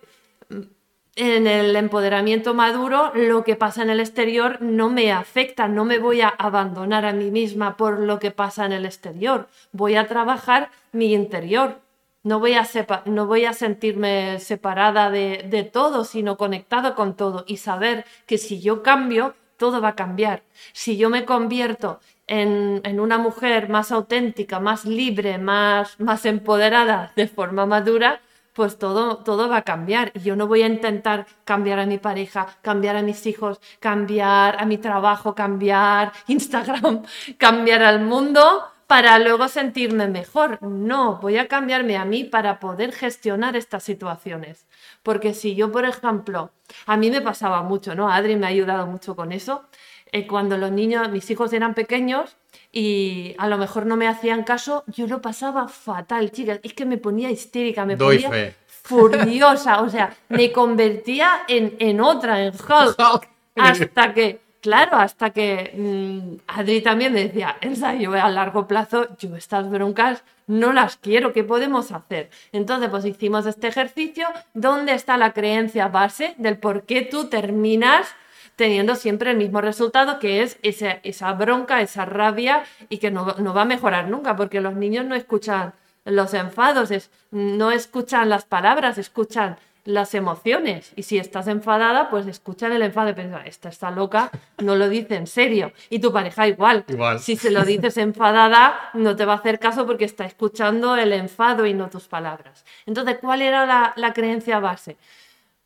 en 1.15 1.47
el 1.47 1.77
empoderamiento 1.77 2.53
maduro, 2.53 3.13
lo 3.15 3.45
que 3.45 3.55
pasa 3.55 3.83
en 3.83 3.91
el 3.91 4.01
exterior 4.01 4.61
no 4.61 4.91
me 4.91 5.13
afecta, 5.13 5.69
no 5.69 5.85
me 5.85 5.99
voy 5.99 6.23
a 6.23 6.29
abandonar 6.29 7.07
a 7.07 7.13
mí 7.13 7.31
misma 7.31 7.77
por 7.77 8.01
lo 8.01 8.19
que 8.19 8.33
pasa 8.33 8.67
en 8.67 8.73
el 8.73 8.85
exterior. 8.85 9.49
Voy 9.71 9.95
a 9.95 10.09
trabajar 10.09 10.71
mi 10.91 11.15
interior 11.15 11.86
no 12.27 12.41
voy 12.41 12.55
a, 12.55 12.67
no 13.05 13.27
voy 13.27 13.45
a 13.45 13.53
sentirme 13.53 14.41
separada 14.41 15.11
de, 15.11 15.71
todo, 15.73 16.03
sino 16.03 16.37
conectada 16.37 16.97
con 16.97 17.15
todo 17.15 17.45
y 17.47 17.59
saber 17.59 18.05
que 18.27 18.37
si 18.37 18.61
yo 18.61 18.83
cambio, 18.83 19.37
todo 19.57 19.81
va 19.81 19.91
a 19.91 19.95
cambiar. 19.95 20.43
Si 20.73 20.97
yo 20.97 21.09
me 21.09 21.25
convierto 21.25 22.01
en, 22.27 22.99
una 22.99 23.19
mujer 23.19 23.69
más 23.69 23.93
auténtica, 23.93 24.59
más 24.59 24.85
libre, 24.85 25.39
más, 25.39 26.01
más 26.01 26.27
empoderada 26.27 27.13
de 27.15 27.29
forma 27.29 27.65
madura, 27.65 28.21
pues 28.55 28.77
todo, 28.77 29.19
todo 29.19 29.49
va 29.49 29.59
a 29.59 29.63
cambiar. 29.63 30.11
Y 30.15 30.21
yo 30.23 30.35
no 30.35 30.49
voy 30.49 30.63
a 30.63 30.67
intentar 30.67 31.27
cambiar 31.45 31.79
a 31.79 31.87
mi 31.87 31.99
pareja, 31.99 32.49
cambiar 32.61 32.97
a 32.97 33.03
mis 33.03 33.25
hijos, 33.27 33.61
cambiar 33.79 34.61
a 34.61 34.65
mi 34.65 34.79
trabajo, 34.79 35.37
cambiar 35.37 36.13
Instagram, 36.27 37.05
cambiar 37.39 37.85
al 37.85 38.01
mundo 38.01 38.65
para 38.87 39.19
luego 39.19 39.49
sentirme 39.49 40.09
mejor. 40.09 40.63
No, 40.63 41.19
voy 41.21 41.39
a 41.39 41.49
cambiarme 41.49 41.97
a 41.97 42.05
mí 42.05 42.25
para 42.25 42.61
poder 42.61 42.93
gestionar 42.93 43.57
estas 43.57 43.83
situaciones. 43.83 44.67
Porque 45.03 45.35
si 45.35 45.55
yo, 45.55 45.73
por 45.73 45.85
ejemplo, 45.85 46.53
a 46.87 46.97
mí 46.97 47.11
me 47.11 47.21
pasaba 47.21 47.63
mucho, 47.63 47.95
¿no? 47.95 48.11
Adri 48.11 48.37
me 48.37 48.47
ha 48.47 48.51
ayudado 48.51 48.87
mucho 48.87 49.17
con 49.17 49.33
eso. 49.33 49.65
Eh, 50.13 50.27
cuando 50.27 50.57
los 50.57 50.71
niños, 50.71 51.11
mis 51.11 51.29
hijos 51.31 51.53
eran 51.53 51.75
pequeños 51.75 52.37
y 52.71 53.35
a 53.39 53.49
lo 53.49 53.59
mejor 53.59 53.87
no 53.87 53.97
me 53.97 54.07
hacían 54.07 54.45
caso, 54.45 54.85
yo 54.87 55.09
lo 55.09 55.21
pasaba 55.21 55.67
fatal, 55.67 56.31
chicas. 56.31 56.61
Es 56.63 56.75
que 56.75 56.87
me 56.87 56.97
ponía 56.97 57.31
histérica, 57.31 57.85
me 57.85 57.97
ponía 57.97 58.55
furiosa, 58.67 59.83
o 59.83 59.89
sea, 59.89 60.15
me 60.29 60.53
convertía 60.53 61.43
en, 61.49 61.75
en 61.81 62.01
otra, 62.01 62.45
en 62.45 62.55
Hulk. 62.55 63.29
hasta 63.57 64.15
que 64.15 64.46
Claro, 64.67 64.97
hasta 64.97 65.31
que 65.31 65.73
mm, 65.77 66.41
Adri 66.49 66.81
también 66.81 67.15
decía, 67.15 67.57
Elsa, 67.61 67.95
yo 67.95 68.13
a 68.15 68.29
largo 68.29 68.67
plazo, 68.67 69.17
yo 69.17 69.37
estas 69.37 69.71
broncas 69.71 70.25
no 70.49 70.73
las 70.73 70.97
quiero, 70.97 71.33
¿qué 71.33 71.45
podemos 71.45 71.93
hacer? 71.93 72.31
Entonces, 72.51 72.91
pues 72.91 73.05
hicimos 73.05 73.47
este 73.47 73.69
ejercicio, 73.69 74.27
¿dónde 74.55 74.93
está 74.95 75.19
la 75.19 75.33
creencia 75.33 75.87
base 75.87 76.35
del 76.39 76.59
por 76.59 76.83
qué 76.83 77.03
tú 77.03 77.29
terminas 77.29 78.09
teniendo 78.57 78.97
siempre 78.97 79.31
el 79.31 79.37
mismo 79.37 79.61
resultado, 79.61 80.19
que 80.19 80.43
es 80.43 80.59
esa, 80.65 81.33
bronca, 81.35 81.81
esa 81.81 82.05
rabia 82.05 82.65
y 82.89 82.99
que 82.99 83.13
no, 83.13 83.25
va 83.25 83.63
a 83.63 83.67
mejorar 83.67 84.09
nunca, 84.09 84.35
porque 84.35 84.61
los 84.61 84.75
niños 84.75 85.05
no 85.05 85.15
escuchan 85.15 85.75
los 86.05 86.35
enfados, 86.35 86.91
no 87.31 87.71
escuchan 87.71 88.29
las 88.29 88.45
palabras, 88.45 88.99
escuchan 88.99 89.59
las 89.87 90.15
emociones. 90.15 90.93
Y 90.97 91.05
si 91.05 91.19
estás 91.19 91.49
enfadada, 91.49 92.11
pues 92.11 92.27
escuchan 92.27 92.73
el 92.73 92.83
enfado 92.83 93.11
y 93.11 93.15
piensan, 93.15 93.47
esta 93.47 93.71
está 93.71 93.91
loca, 93.91 94.31
no 94.59 94.77
lo 94.77 94.89
dice 94.89 95.15
en 95.15 95.27
serio. 95.27 95.73
Y 95.89 96.01
tu 96.01 96.13
pareja 96.13 96.47
igual. 96.47 96.85
igual. 96.89 97.21
Si 97.21 97.37
se 97.37 97.51
lo 97.51 97.65
dices 97.65 97.97
enfadada, 97.97 98.91
no 98.93 99.17
te 99.17 99.25
va 99.25 99.35
a 99.35 99.37
hacer 99.37 99.59
caso 99.59 99.87
porque 99.87 100.05
está 100.05 100.25
escuchando 100.27 100.97
el 100.97 101.13
enfado 101.13 101.65
y 101.67 101.73
no 101.73 101.89
tus 101.89 102.09
palabras. 102.09 102.65
Entonces, 102.85 103.17
¿cuál 103.21 103.41
era 103.43 103.65
la, 103.65 103.95
la 103.97 104.13
creencia 104.13 104.59
base? 104.61 104.97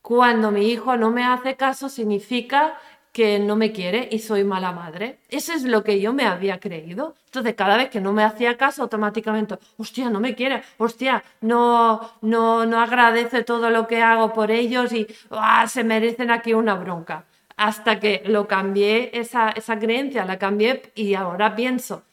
Cuando 0.02 0.50
mi 0.50 0.70
hijo 0.70 0.96
no 0.96 1.10
me 1.10 1.24
hace 1.24 1.56
caso, 1.56 1.88
significa 1.88 2.78
que 3.12 3.38
no 3.38 3.56
me 3.56 3.72
quiere 3.72 4.08
y 4.10 4.20
soy 4.20 4.44
mala 4.44 4.72
madre. 4.72 5.18
Eso 5.28 5.52
es 5.52 5.64
lo 5.64 5.82
que 5.82 6.00
yo 6.00 6.12
me 6.12 6.26
había 6.26 6.60
creído. 6.60 7.14
Entonces, 7.26 7.54
cada 7.54 7.76
vez 7.76 7.90
que 7.90 8.00
no 8.00 8.12
me 8.12 8.22
hacía 8.22 8.56
caso, 8.56 8.82
automáticamente, 8.82 9.58
hostia, 9.76 10.10
no 10.10 10.20
me 10.20 10.34
quiere, 10.34 10.62
hostia, 10.78 11.22
no, 11.40 12.00
no, 12.22 12.66
no 12.66 12.80
agradece 12.80 13.42
todo 13.42 13.70
lo 13.70 13.86
que 13.86 14.02
hago 14.02 14.32
por 14.32 14.50
ellos 14.50 14.92
y 14.92 15.06
ah, 15.30 15.66
se 15.66 15.84
merecen 15.84 16.30
aquí 16.30 16.54
una 16.54 16.74
bronca. 16.74 17.24
Hasta 17.56 18.00
que 18.00 18.22
lo 18.24 18.46
cambié, 18.46 19.10
esa, 19.12 19.50
esa 19.50 19.78
creencia 19.78 20.24
la 20.24 20.38
cambié 20.38 20.92
y 20.94 21.14
ahora 21.14 21.54
pienso, 21.54 22.04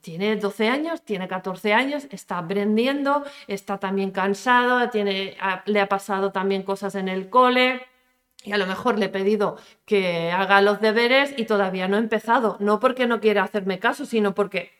tiene 0.00 0.36
12 0.36 0.68
años, 0.68 1.02
tiene 1.02 1.28
14 1.28 1.72
años, 1.72 2.06
está 2.10 2.38
aprendiendo, 2.38 3.24
está 3.46 3.78
también 3.78 4.10
cansado, 4.10 4.90
tiene, 4.90 5.36
le 5.66 5.80
ha 5.80 5.88
pasado 5.88 6.32
también 6.32 6.62
cosas 6.62 6.94
en 6.94 7.08
el 7.08 7.30
cole 7.30 7.86
y 8.44 8.52
a 8.52 8.58
lo 8.58 8.66
mejor 8.66 8.98
le 8.98 9.06
he 9.06 9.08
pedido 9.08 9.56
que 9.84 10.30
haga 10.30 10.60
los 10.60 10.80
deberes 10.80 11.34
y 11.36 11.46
todavía 11.46 11.88
no 11.88 11.96
he 11.96 12.00
empezado. 12.00 12.56
No 12.60 12.78
porque 12.80 13.06
no 13.06 13.20
quiera 13.20 13.42
hacerme 13.42 13.78
caso, 13.78 14.06
sino 14.06 14.34
porque, 14.34 14.72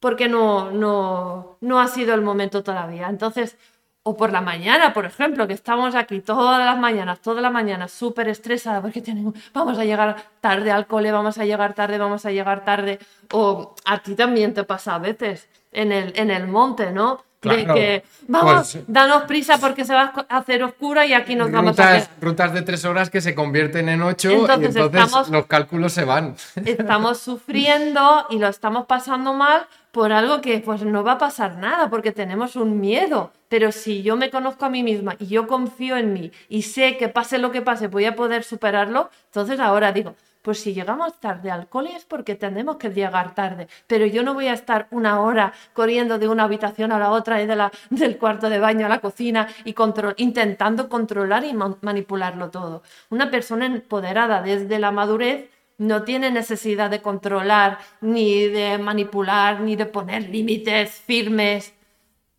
porque 0.00 0.28
no, 0.28 0.70
no, 0.72 1.56
no 1.60 1.80
ha 1.80 1.86
sido 1.86 2.14
el 2.14 2.22
momento 2.22 2.64
todavía. 2.64 3.08
Entonces, 3.08 3.56
o 4.02 4.16
por 4.16 4.32
la 4.32 4.40
mañana, 4.40 4.94
por 4.94 5.04
ejemplo, 5.04 5.46
que 5.46 5.52
estamos 5.52 5.94
aquí 5.94 6.20
todas 6.20 6.64
las 6.64 6.78
mañanas, 6.78 7.20
todas 7.20 7.42
las 7.42 7.52
mañanas, 7.52 7.92
súper 7.92 8.28
estresada 8.28 8.80
porque 8.80 9.02
tenemos, 9.02 9.34
vamos 9.52 9.78
a 9.78 9.84
llegar 9.84 10.16
tarde 10.40 10.70
al 10.70 10.86
cole, 10.86 11.12
vamos 11.12 11.36
a 11.38 11.44
llegar 11.44 11.74
tarde, 11.74 11.98
vamos 11.98 12.24
a 12.24 12.32
llegar 12.32 12.64
tarde. 12.64 12.98
O 13.32 13.74
a 13.84 13.98
ti 13.98 14.14
también 14.14 14.54
te 14.54 14.64
pasa 14.64 14.94
a 14.94 14.98
veces 14.98 15.48
en 15.72 15.92
el, 15.92 16.12
en 16.16 16.30
el 16.30 16.48
monte, 16.48 16.90
¿no? 16.90 17.22
De 17.42 17.66
que 17.66 18.04
vamos, 18.26 18.72
pues, 18.72 18.84
danos 18.88 19.22
prisa 19.24 19.58
porque 19.58 19.84
se 19.84 19.94
va 19.94 20.12
a 20.28 20.36
hacer 20.38 20.62
oscura 20.62 21.06
y 21.06 21.12
aquí 21.12 21.34
nos 21.36 21.52
vamos 21.52 21.78
a 21.78 21.82
quedar. 21.82 22.08
Rutas 22.20 22.52
de 22.52 22.62
tres 22.62 22.84
horas 22.84 23.10
que 23.10 23.20
se 23.20 23.34
convierten 23.34 23.88
en 23.88 24.02
ocho 24.02 24.30
entonces, 24.30 24.74
y 24.74 24.80
entonces 24.80 25.28
los 25.28 25.46
cálculos 25.46 25.92
se 25.92 26.04
van. 26.04 26.34
Estamos 26.64 27.18
sufriendo 27.20 28.26
y 28.30 28.38
lo 28.38 28.48
estamos 28.48 28.86
pasando 28.86 29.34
mal 29.34 29.66
por 29.92 30.12
algo 30.12 30.40
que 30.40 30.58
pues 30.60 30.82
no 30.82 31.04
va 31.04 31.12
a 31.12 31.18
pasar 31.18 31.56
nada 31.56 31.88
porque 31.90 32.12
tenemos 32.12 32.56
un 32.56 32.80
miedo. 32.80 33.32
Pero 33.48 33.72
si 33.72 34.02
yo 34.02 34.16
me 34.16 34.30
conozco 34.30 34.66
a 34.66 34.70
mí 34.70 34.82
misma 34.82 35.16
y 35.18 35.26
yo 35.26 35.46
confío 35.46 35.96
en 35.96 36.12
mí 36.12 36.32
y 36.48 36.62
sé 36.62 36.96
que 36.98 37.08
pase 37.08 37.38
lo 37.38 37.50
que 37.50 37.62
pase 37.62 37.86
voy 37.86 38.04
a 38.04 38.14
poder 38.14 38.44
superarlo, 38.44 39.10
entonces 39.26 39.58
ahora 39.58 39.92
digo, 39.92 40.14
pues 40.42 40.60
si 40.60 40.74
llegamos 40.74 41.18
tarde 41.20 41.50
al 41.50 41.68
cole 41.68 41.94
es 41.94 42.04
porque 42.04 42.34
tenemos 42.34 42.76
que 42.76 42.90
llegar 42.90 43.34
tarde, 43.34 43.68
pero 43.86 44.06
yo 44.06 44.22
no 44.22 44.34
voy 44.34 44.48
a 44.48 44.52
estar 44.52 44.88
una 44.90 45.20
hora 45.20 45.52
corriendo 45.72 46.18
de 46.18 46.28
una 46.28 46.44
habitación 46.44 46.92
a 46.92 46.98
la 46.98 47.10
otra 47.10 47.42
y 47.42 47.46
de 47.46 47.56
la, 47.56 47.72
del 47.90 48.18
cuarto 48.18 48.48
de 48.48 48.58
baño 48.58 48.86
a 48.86 48.88
la 48.88 49.00
cocina 49.00 49.48
y 49.64 49.74
intentando 50.16 50.88
controlar 50.88 51.44
y 51.44 51.54
manipularlo 51.54 52.50
todo. 52.50 52.82
Una 53.10 53.30
persona 53.30 53.66
empoderada 53.66 54.42
desde 54.42 54.78
la 54.78 54.90
madurez 54.90 55.50
no 55.78 56.02
tiene 56.02 56.30
necesidad 56.30 56.90
de 56.90 57.00
controlar, 57.00 57.78
ni 58.00 58.48
de 58.48 58.78
manipular, 58.78 59.60
ni 59.60 59.76
de 59.76 59.86
poner 59.86 60.28
límites 60.28 60.90
firmes. 60.90 61.72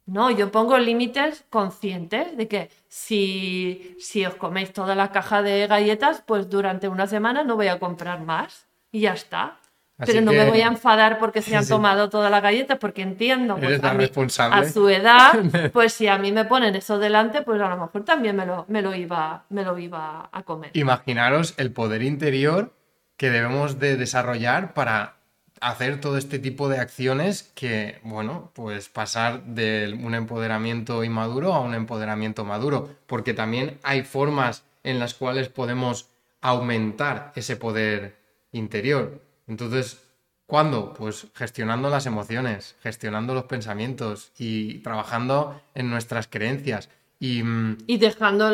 No, 0.09 0.31
yo 0.31 0.51
pongo 0.51 0.77
límites 0.79 1.45
conscientes 1.49 2.35
de 2.35 2.47
que 2.47 2.71
si, 2.87 3.95
si 3.99 4.25
os 4.25 4.33
coméis 4.35 4.73
toda 4.73 4.95
la 4.95 5.11
caja 5.11 5.43
de 5.43 5.67
galletas, 5.67 6.23
pues 6.25 6.49
durante 6.49 6.87
una 6.87 7.05
semana 7.05 7.43
no 7.43 7.55
voy 7.55 7.67
a 7.67 7.79
comprar 7.79 8.21
más 8.21 8.67
y 8.91 9.01
ya 9.01 9.13
está. 9.13 9.57
Pero 10.05 10.21
no 10.21 10.31
me 10.31 10.49
voy 10.49 10.61
a 10.61 10.67
enfadar 10.67 11.19
porque 11.19 11.41
se 11.41 11.57
han 11.57 11.67
tomado 11.67 12.09
todas 12.09 12.31
las 12.31 12.41
galletas, 12.41 12.77
porque 12.79 13.01
entiendo 13.01 13.57
pues, 13.57 14.39
a, 14.39 14.63
su 14.63 14.87
edad, 14.87 15.33
pues 15.73 15.91
si 15.91 16.07
a 16.07 16.17
mí 16.17 16.31
me 16.31 16.45
ponen 16.45 16.73
eso 16.75 16.97
delante, 16.99 17.41
pues 17.41 17.61
a 17.61 17.67
lo 17.67 17.77
mejor 17.77 18.05
también 18.05 18.37
me 18.37 18.45
lo, 18.45 18.65
me 18.69 18.81
lo, 18.81 18.95
iba, 18.95 19.43
me 19.49 19.63
lo 19.63 19.77
iba 19.77 20.29
a 20.31 20.43
comer. 20.43 20.71
Imaginaros 20.73 21.53
el 21.57 21.73
poder 21.73 22.01
interior 22.01 22.73
que 23.17 23.29
debemos 23.29 23.77
de 23.77 23.97
desarrollar 23.97 24.73
para 24.73 25.18
hacer 25.61 26.01
todo 26.01 26.17
este 26.17 26.39
tipo 26.39 26.69
de 26.69 26.79
acciones 26.79 27.51
que, 27.55 27.99
bueno, 28.03 28.51
pues 28.53 28.89
pasar 28.89 29.43
de 29.43 29.97
un 30.03 30.15
empoderamiento 30.15 31.03
inmaduro 31.03 31.53
a 31.53 31.59
un 31.59 31.73
empoderamiento 31.73 32.45
maduro, 32.45 32.89
porque 33.07 33.33
también 33.33 33.77
hay 33.83 34.03
formas 34.03 34.63
en 34.83 34.99
las 34.99 35.13
cuales 35.13 35.49
podemos 35.49 36.07
aumentar 36.41 37.31
ese 37.35 37.55
poder 37.55 38.17
interior. 38.51 39.21
Entonces, 39.47 40.01
¿cuándo? 40.45 40.93
Pues 40.93 41.27
gestionando 41.35 41.89
las 41.89 42.05
emociones, 42.05 42.75
gestionando 42.81 43.33
los 43.33 43.45
pensamientos 43.45 44.31
y 44.37 44.79
trabajando 44.79 45.61
en 45.75 45.89
nuestras 45.89 46.27
creencias. 46.27 46.89
Y, 47.19 47.43
mm, 47.43 47.77
dejando 47.99 48.49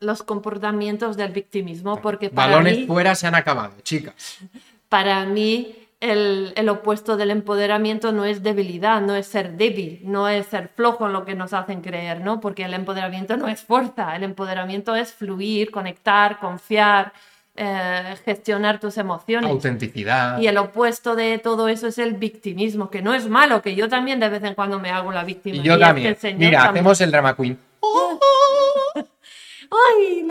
los 0.00 0.22
comportamientos 0.24 1.16
del 1.16 1.32
victimismo, 1.32 2.00
porque 2.02 2.28
para 2.28 2.56
Balones 2.56 2.86
fuera 2.86 3.14
se 3.14 3.26
han 3.26 3.36
acabado, 3.36 3.74
chicas. 3.82 4.38
Para 4.88 5.26
mí, 5.26 5.87
el, 6.00 6.68
opuesto 6.68 7.16
del 7.16 7.30
empoderamiento 7.30 8.12
no 8.12 8.24
es 8.24 8.42
debilidad, 8.42 9.00
no 9.00 9.16
es 9.16 9.26
ser 9.26 9.56
débil, 9.56 10.00
no 10.04 10.28
es 10.28 10.46
ser 10.46 10.68
flojo 10.68 11.06
en 11.06 11.12
lo 11.12 11.24
que 11.24 11.34
nos 11.34 11.52
hacen 11.52 11.80
creer, 11.80 12.20
¿no? 12.20 12.40
Porque 12.40 12.64
el 12.64 12.74
empoderamiento 12.74 13.36
no 13.36 13.48
es 13.48 13.62
fuerza, 13.62 14.14
el 14.14 14.22
empoderamiento 14.22 14.94
es 14.94 15.12
fluir, 15.12 15.70
conectar, 15.70 16.38
confiar, 16.38 17.12
eh, 17.56 18.14
gestionar 18.24 18.78
tus 18.78 18.96
emociones. 18.96 19.50
Autenticidad. 19.50 20.38
Y 20.38 20.46
el 20.46 20.56
opuesto 20.58 21.16
de 21.16 21.38
todo 21.38 21.68
eso 21.68 21.88
es 21.88 21.98
el 21.98 22.14
victimismo, 22.14 22.90
que 22.90 23.02
no 23.02 23.12
es 23.12 23.28
malo, 23.28 23.60
que 23.60 23.74
yo 23.74 23.88
también 23.88 24.20
de 24.20 24.28
vez 24.28 24.44
en 24.44 24.54
cuando 24.54 24.78
me 24.78 24.90
hago 24.90 25.10
la 25.10 25.24
víctima. 25.24 25.56
Y 25.56 25.62
yo 25.62 25.76
también. 25.78 26.16
Mira, 26.36 26.68
hacemos 26.70 27.00
el 27.00 27.10
drama 27.10 27.34
queen. 27.34 27.58
¡Ay! 29.70 30.26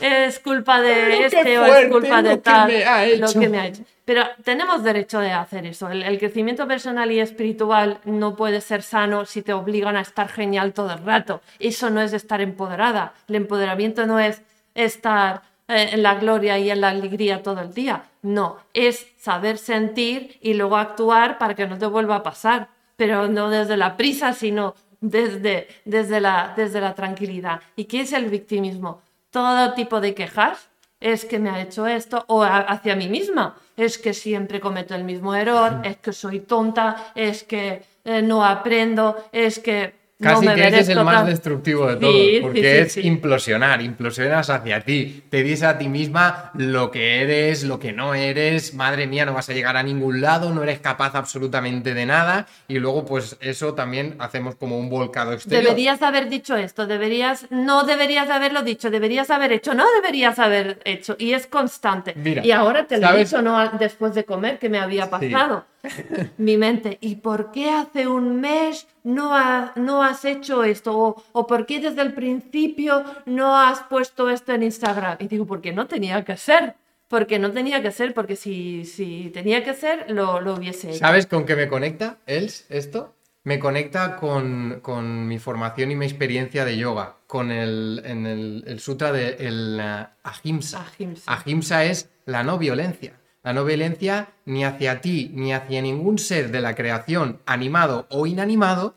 es 0.00 0.38
culpa 0.38 0.80
de 0.80 1.26
este 1.26 1.58
o 1.58 1.64
es 1.64 1.90
culpa 1.90 2.22
de 2.22 2.36
tal. 2.36 2.70
Lo 3.18 3.32
que 3.32 3.48
me 3.48 3.58
ha 3.58 3.66
hecho. 3.66 3.82
Pero 4.06 4.22
tenemos 4.44 4.84
derecho 4.84 5.18
de 5.18 5.32
hacer 5.32 5.66
eso. 5.66 5.90
El, 5.90 6.18
crecimiento 6.20 6.68
personal 6.68 7.10
y 7.10 7.18
espiritual 7.18 7.98
no 8.04 8.36
puede 8.36 8.60
ser 8.60 8.82
sano 8.82 9.24
si 9.24 9.42
te 9.42 9.52
obligan 9.52 9.96
a 9.96 10.00
estar 10.00 10.28
genial 10.28 10.72
todo 10.72 10.92
el 10.92 11.04
rato. 11.04 11.42
Eso 11.58 11.90
no 11.90 12.00
es 12.00 12.12
estar 12.12 12.40
empoderada. 12.40 13.14
El 13.26 13.34
empoderamiento 13.34 14.06
no 14.06 14.20
es 14.20 14.42
estar 14.76 15.42
eh, 15.66 15.88
en 15.90 16.04
la 16.04 16.14
gloria 16.14 16.56
y 16.56 16.70
en 16.70 16.82
la 16.82 16.90
alegría 16.90 17.42
todo 17.42 17.60
el 17.60 17.74
día. 17.74 18.04
No, 18.22 18.58
es 18.74 19.08
saber 19.18 19.58
sentir 19.58 20.38
y 20.40 20.54
luego 20.54 20.76
actuar 20.76 21.36
para 21.36 21.56
que 21.56 21.66
no 21.66 21.76
te 21.76 21.86
vuelva 21.86 22.14
a 22.14 22.22
pasar, 22.22 22.68
pero 22.94 23.26
no 23.26 23.50
desde 23.50 23.76
la 23.76 23.96
prisa, 23.96 24.32
sino 24.34 24.76
desde, 25.00 25.66
desde, 25.84 26.20
la, 26.20 26.54
desde 26.56 26.80
la 26.80 26.94
tranquilidad. 26.94 27.60
¿Y 27.74 27.86
qué 27.86 28.02
es 28.02 28.12
el 28.12 28.26
victimismo? 28.26 29.02
Todo 29.30 29.74
tipo 29.74 30.00
de 30.00 30.14
quejas. 30.14 30.68
Es 31.00 31.24
que 31.24 31.38
me 31.38 31.50
ha 31.50 31.60
hecho 31.60 31.86
esto, 31.86 32.24
o 32.28 32.42
hacia 32.42 32.96
mí 32.96 33.08
misma. 33.08 33.56
Es 33.76 33.98
que 33.98 34.14
siempre 34.14 34.60
cometo 34.60 34.94
el 34.94 35.04
mismo 35.04 35.34
error, 35.34 35.82
es 35.84 35.98
que 35.98 36.12
soy 36.12 36.40
tonta, 36.40 37.12
es 37.14 37.44
que 37.44 37.82
eh, 38.04 38.22
no 38.22 38.44
aprendo, 38.44 39.16
es 39.32 39.58
que 39.58 39.95
Casi 40.18 40.46
que 40.46 40.66
ese 40.66 40.80
es 40.80 40.88
el 40.88 41.04
más 41.04 41.26
destructivo 41.26 41.86
de 41.86 41.96
todos, 41.96 42.40
porque 42.40 42.80
es 42.80 42.96
implosionar, 42.96 43.82
implosionas 43.82 44.48
hacia 44.48 44.80
ti, 44.80 45.24
te 45.28 45.42
dices 45.42 45.64
a 45.64 45.76
ti 45.76 45.88
misma 45.88 46.52
lo 46.54 46.90
que 46.90 47.20
eres, 47.20 47.64
lo 47.64 47.78
que 47.78 47.92
no 47.92 48.14
eres, 48.14 48.72
madre 48.72 49.06
mía, 49.06 49.26
no 49.26 49.34
vas 49.34 49.50
a 49.50 49.52
llegar 49.52 49.76
a 49.76 49.82
ningún 49.82 50.22
lado, 50.22 50.54
no 50.54 50.62
eres 50.62 50.78
capaz 50.80 51.14
absolutamente 51.14 51.92
de 51.92 52.06
nada, 52.06 52.46
y 52.66 52.78
luego 52.78 53.04
pues 53.04 53.36
eso 53.40 53.74
también 53.74 54.16
hacemos 54.18 54.54
como 54.54 54.78
un 54.78 54.88
volcado 54.88 55.34
exterior. 55.34 55.64
Deberías 55.64 56.00
haber 56.00 56.30
dicho 56.30 56.56
esto, 56.56 56.86
deberías, 56.86 57.46
no 57.50 57.84
deberías 57.84 58.30
haberlo 58.30 58.62
dicho, 58.62 58.90
deberías 58.90 59.28
haber 59.28 59.52
hecho, 59.52 59.74
no 59.74 59.84
deberías 59.96 60.38
haber 60.38 60.80
hecho, 60.84 61.16
y 61.18 61.34
es 61.34 61.46
constante. 61.46 62.14
y 62.42 62.50
ahora 62.52 62.86
te 62.86 62.96
lo 62.98 63.10
he 63.10 63.18
dicho 63.18 63.42
no 63.42 63.70
después 63.72 64.14
de 64.14 64.24
comer 64.24 64.58
que 64.58 64.70
me 64.70 64.78
había 64.78 65.10
pasado. 65.10 65.66
Mi 66.38 66.56
mente, 66.56 66.98
¿y 67.00 67.16
por 67.16 67.52
qué 67.52 67.70
hace 67.70 68.06
un 68.06 68.40
mes 68.40 68.86
no, 69.06 69.72
no 69.76 70.02
has 70.02 70.24
hecho 70.24 70.64
esto? 70.64 71.22
O, 71.32 71.46
por 71.46 71.64
qué 71.64 71.78
desde 71.78 72.02
el 72.02 72.12
principio 72.12 73.04
no 73.24 73.56
has 73.56 73.80
puesto 73.84 74.28
esto 74.28 74.52
en 74.52 74.64
Instagram? 74.64 75.16
Y 75.20 75.28
digo, 75.28 75.46
porque 75.46 75.72
no 75.72 75.86
tenía 75.86 76.24
que 76.24 76.36
ser. 76.36 76.74
Porque 77.08 77.38
no 77.38 77.52
tenía 77.52 77.80
que 77.82 77.92
ser, 77.92 78.12
porque 78.14 78.34
si, 78.34 78.84
si 78.84 79.30
tenía 79.32 79.62
que 79.62 79.74
ser, 79.74 80.10
lo, 80.10 80.40
lo 80.40 80.54
hubiese 80.54 80.90
hecho. 80.90 80.98
¿Sabes 80.98 81.28
con 81.28 81.46
qué 81.46 81.54
me 81.54 81.68
conecta, 81.68 82.18
Els, 82.26 82.66
esto? 82.68 83.14
Me 83.44 83.60
conecta 83.60 84.16
con, 84.16 84.80
con, 84.82 85.28
mi 85.28 85.38
formación 85.38 85.92
y 85.92 85.94
mi 85.94 86.04
experiencia 86.04 86.64
de 86.64 86.76
yoga, 86.76 87.18
con 87.28 87.52
el, 87.52 88.02
en 88.04 88.26
el, 88.26 88.64
el 88.66 88.80
sutra 88.80 89.12
de 89.12 89.36
el, 89.38 89.80
uh, 89.80 90.08
ahimsa. 90.24 90.84
Ahimsa 91.26 91.84
es 91.84 92.10
la 92.24 92.42
no 92.42 92.58
violencia. 92.58 93.12
La 93.46 93.52
no 93.52 93.64
violencia 93.64 94.30
ni 94.44 94.64
hacia 94.64 95.00
ti 95.00 95.30
ni 95.32 95.52
hacia 95.52 95.80
ningún 95.80 96.18
ser 96.18 96.50
de 96.50 96.60
la 96.60 96.74
creación, 96.74 97.38
animado 97.46 98.08
o 98.10 98.26
inanimado, 98.26 98.96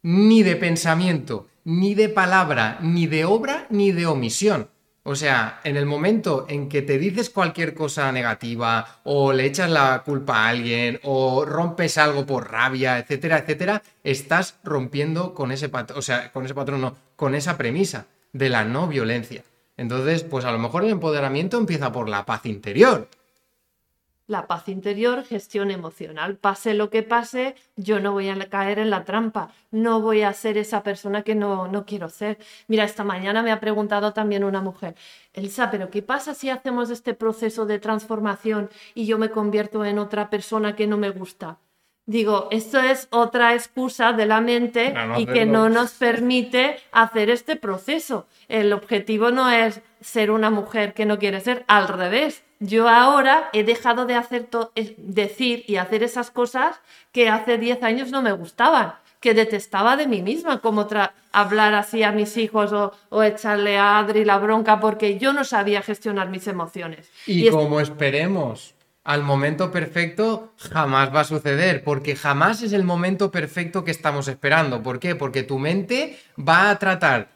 ni 0.00 0.42
de 0.42 0.56
pensamiento, 0.56 1.48
ni 1.64 1.94
de 1.94 2.08
palabra, 2.08 2.78
ni 2.80 3.06
de 3.06 3.26
obra, 3.26 3.66
ni 3.68 3.92
de 3.92 4.06
omisión. 4.06 4.70
O 5.02 5.14
sea, 5.16 5.60
en 5.64 5.76
el 5.76 5.84
momento 5.84 6.46
en 6.48 6.70
que 6.70 6.80
te 6.80 6.96
dices 6.96 7.28
cualquier 7.28 7.74
cosa 7.74 8.10
negativa 8.10 9.02
o 9.04 9.34
le 9.34 9.44
echas 9.44 9.68
la 9.68 10.02
culpa 10.02 10.46
a 10.46 10.48
alguien 10.48 10.98
o 11.02 11.44
rompes 11.44 11.98
algo 11.98 12.24
por 12.24 12.50
rabia, 12.50 12.96
etcétera, 12.96 13.40
etcétera, 13.40 13.82
estás 14.02 14.60
rompiendo 14.64 15.34
con 15.34 15.52
ese 15.52 15.68
patrón, 15.68 15.98
o 15.98 16.02
sea, 16.02 16.32
con 16.32 16.46
ese 16.46 16.54
patrón 16.54 16.80
no, 16.80 16.96
con 17.16 17.34
esa 17.34 17.58
premisa 17.58 18.06
de 18.32 18.48
la 18.48 18.64
no 18.64 18.88
violencia. 18.88 19.44
Entonces, 19.76 20.24
pues 20.24 20.46
a 20.46 20.52
lo 20.52 20.58
mejor 20.58 20.84
el 20.84 20.90
empoderamiento 20.90 21.58
empieza 21.58 21.92
por 21.92 22.08
la 22.08 22.24
paz 22.24 22.46
interior 22.46 23.06
la 24.30 24.46
paz 24.46 24.68
interior, 24.68 25.24
gestión 25.24 25.72
emocional. 25.72 26.36
Pase 26.36 26.72
lo 26.74 26.88
que 26.88 27.02
pase, 27.02 27.56
yo 27.76 27.98
no 27.98 28.12
voy 28.12 28.28
a 28.28 28.48
caer 28.48 28.78
en 28.78 28.88
la 28.88 29.04
trampa, 29.04 29.52
no 29.72 30.00
voy 30.00 30.22
a 30.22 30.32
ser 30.32 30.56
esa 30.56 30.84
persona 30.84 31.22
que 31.22 31.34
no, 31.34 31.66
no 31.66 31.84
quiero 31.84 32.08
ser. 32.08 32.38
Mira, 32.68 32.84
esta 32.84 33.02
mañana 33.02 33.42
me 33.42 33.50
ha 33.50 33.58
preguntado 33.58 34.12
también 34.12 34.44
una 34.44 34.60
mujer, 34.62 34.94
Elsa, 35.34 35.70
pero 35.70 35.90
¿qué 35.90 36.02
pasa 36.02 36.34
si 36.34 36.48
hacemos 36.48 36.90
este 36.90 37.14
proceso 37.14 37.66
de 37.66 37.80
transformación 37.80 38.70
y 38.94 39.06
yo 39.06 39.18
me 39.18 39.30
convierto 39.30 39.84
en 39.84 39.98
otra 39.98 40.30
persona 40.30 40.76
que 40.76 40.86
no 40.86 40.96
me 40.96 41.10
gusta? 41.10 41.58
Digo, 42.10 42.48
esto 42.50 42.80
es 42.80 43.06
otra 43.10 43.54
excusa 43.54 44.12
de 44.12 44.26
la 44.26 44.40
mente 44.40 44.92
y 45.16 45.26
que 45.26 45.46
no 45.46 45.68
nos 45.68 45.92
permite 45.92 46.80
hacer 46.90 47.30
este 47.30 47.54
proceso. 47.54 48.26
El 48.48 48.72
objetivo 48.72 49.30
no 49.30 49.48
es 49.48 49.80
ser 50.00 50.32
una 50.32 50.50
mujer 50.50 50.92
que 50.92 51.06
no 51.06 51.20
quiere 51.20 51.38
ser, 51.38 51.62
al 51.68 51.86
revés 51.86 52.42
yo 52.58 52.88
ahora 52.88 53.48
he 53.52 53.62
dejado 53.62 54.06
de 54.06 54.16
hacer 54.16 54.48
decir 54.96 55.62
y 55.68 55.76
hacer 55.76 56.02
esas 56.02 56.32
cosas 56.32 56.80
que 57.12 57.28
hace 57.28 57.58
10 57.58 57.84
años 57.84 58.10
no 58.10 58.22
me 58.22 58.32
gustaban, 58.32 58.94
que 59.20 59.32
detestaba 59.32 59.96
de 59.96 60.08
mí 60.08 60.20
misma, 60.20 60.60
como 60.60 60.88
hablar 61.30 61.74
así 61.74 62.02
a 62.02 62.10
mis 62.10 62.36
hijos 62.36 62.72
o, 62.72 63.22
echarle 63.22 63.78
a 63.78 64.00
Adri 64.00 64.24
la 64.24 64.38
bronca 64.38 64.80
porque 64.80 65.16
yo 65.16 65.32
no 65.32 65.44
sabía 65.44 65.80
gestionar 65.80 66.28
mis 66.28 66.48
emociones. 66.48 67.08
Y, 67.24 67.48
como 67.50 67.80
esperemos 67.80 68.74
al 69.04 69.22
momento 69.22 69.70
perfecto 69.70 70.52
jamás 70.58 71.14
va 71.14 71.20
a 71.20 71.24
suceder, 71.24 71.82
porque 71.84 72.16
jamás 72.16 72.62
es 72.62 72.72
el 72.72 72.84
momento 72.84 73.30
perfecto 73.30 73.84
que 73.84 73.90
estamos 73.90 74.28
esperando. 74.28 74.82
¿Por 74.82 74.98
qué? 74.98 75.14
Porque 75.14 75.42
tu 75.42 75.58
mente 75.58 76.18
va 76.38 76.70
a 76.70 76.78
tratar 76.78 77.28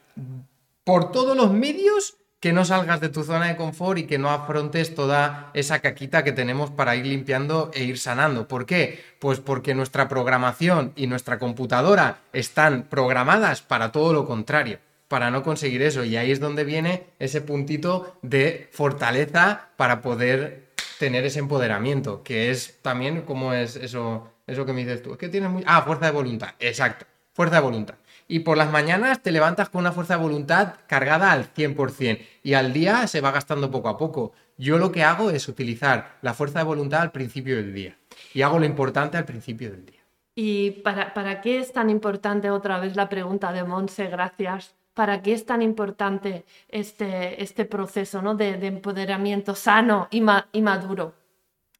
por 0.84 1.10
todos 1.10 1.36
los 1.36 1.52
medios 1.52 2.16
que 2.44 2.52
no 2.52 2.66
salgas 2.66 3.00
de 3.00 3.08
tu 3.08 3.24
zona 3.24 3.46
de 3.46 3.56
confort 3.56 3.98
y 3.98 4.02
que 4.02 4.18
no 4.18 4.28
afrontes 4.28 4.94
toda 4.94 5.50
esa 5.54 5.78
caquita 5.78 6.22
que 6.24 6.32
tenemos 6.32 6.70
para 6.70 6.94
ir 6.94 7.06
limpiando 7.06 7.70
e 7.72 7.84
ir 7.84 7.98
sanando. 7.98 8.46
¿Por 8.46 8.66
qué? 8.66 9.02
Pues 9.18 9.40
porque 9.40 9.74
nuestra 9.74 10.08
programación 10.08 10.92
y 10.94 11.06
nuestra 11.06 11.38
computadora 11.38 12.18
están 12.34 12.82
programadas 12.82 13.62
para 13.62 13.92
todo 13.92 14.12
lo 14.12 14.26
contrario, 14.26 14.78
para 15.08 15.30
no 15.30 15.42
conseguir 15.42 15.80
eso. 15.80 16.04
Y 16.04 16.18
ahí 16.18 16.30
es 16.30 16.38
donde 16.38 16.64
viene 16.64 17.06
ese 17.18 17.40
puntito 17.40 18.18
de 18.20 18.68
fortaleza 18.72 19.70
para 19.78 20.02
poder 20.02 20.63
tener 20.98 21.24
ese 21.24 21.38
empoderamiento, 21.38 22.22
que 22.22 22.50
es 22.50 22.78
también 22.82 23.22
como 23.22 23.52
es 23.52 23.76
eso, 23.76 24.30
eso 24.46 24.66
que 24.66 24.72
me 24.72 24.84
dices 24.84 25.02
tú. 25.02 25.12
Es 25.12 25.18
que 25.18 25.28
tienes 25.28 25.50
muy... 25.50 25.62
Ah, 25.66 25.82
fuerza 25.82 26.06
de 26.06 26.12
voluntad. 26.12 26.54
Exacto. 26.58 27.06
Fuerza 27.32 27.56
de 27.56 27.62
voluntad 27.62 27.96
y 28.26 28.40
por 28.40 28.56
las 28.56 28.70
mañanas 28.70 29.20
te 29.22 29.32
levantas 29.32 29.68
con 29.68 29.80
una 29.80 29.92
fuerza 29.92 30.16
de 30.16 30.22
voluntad 30.22 30.74
cargada 30.86 31.32
al 31.32 31.52
100% 31.52 32.18
y 32.42 32.54
al 32.54 32.72
día 32.72 33.06
se 33.06 33.20
va 33.20 33.30
gastando 33.30 33.70
poco 33.70 33.88
a 33.88 33.98
poco. 33.98 34.32
Yo 34.56 34.78
lo 34.78 34.92
que 34.92 35.02
hago 35.02 35.30
es 35.30 35.48
utilizar 35.48 36.16
la 36.22 36.34
fuerza 36.34 36.60
de 36.60 36.64
voluntad 36.64 37.02
al 37.02 37.12
principio 37.12 37.56
del 37.56 37.74
día 37.74 37.98
y 38.32 38.42
hago 38.42 38.58
lo 38.58 38.64
importante 38.64 39.16
al 39.16 39.24
principio 39.24 39.70
del 39.70 39.84
día. 39.84 40.00
¿Y 40.36 40.70
para, 40.82 41.14
para 41.14 41.40
qué 41.40 41.58
es 41.58 41.72
tan 41.72 41.90
importante 41.90 42.50
otra 42.50 42.80
vez 42.80 42.96
la 42.96 43.08
pregunta 43.08 43.52
de 43.52 43.64
Monse? 43.64 44.08
Gracias. 44.08 44.74
¿Para 44.94 45.22
qué 45.22 45.32
es 45.32 45.44
tan 45.44 45.60
importante 45.60 46.44
este, 46.68 47.42
este 47.42 47.64
proceso 47.64 48.22
¿no? 48.22 48.36
de, 48.36 48.50
empoderamiento 48.64 49.56
sano 49.56 50.06
y, 50.12 50.20
maduro? 50.20 51.14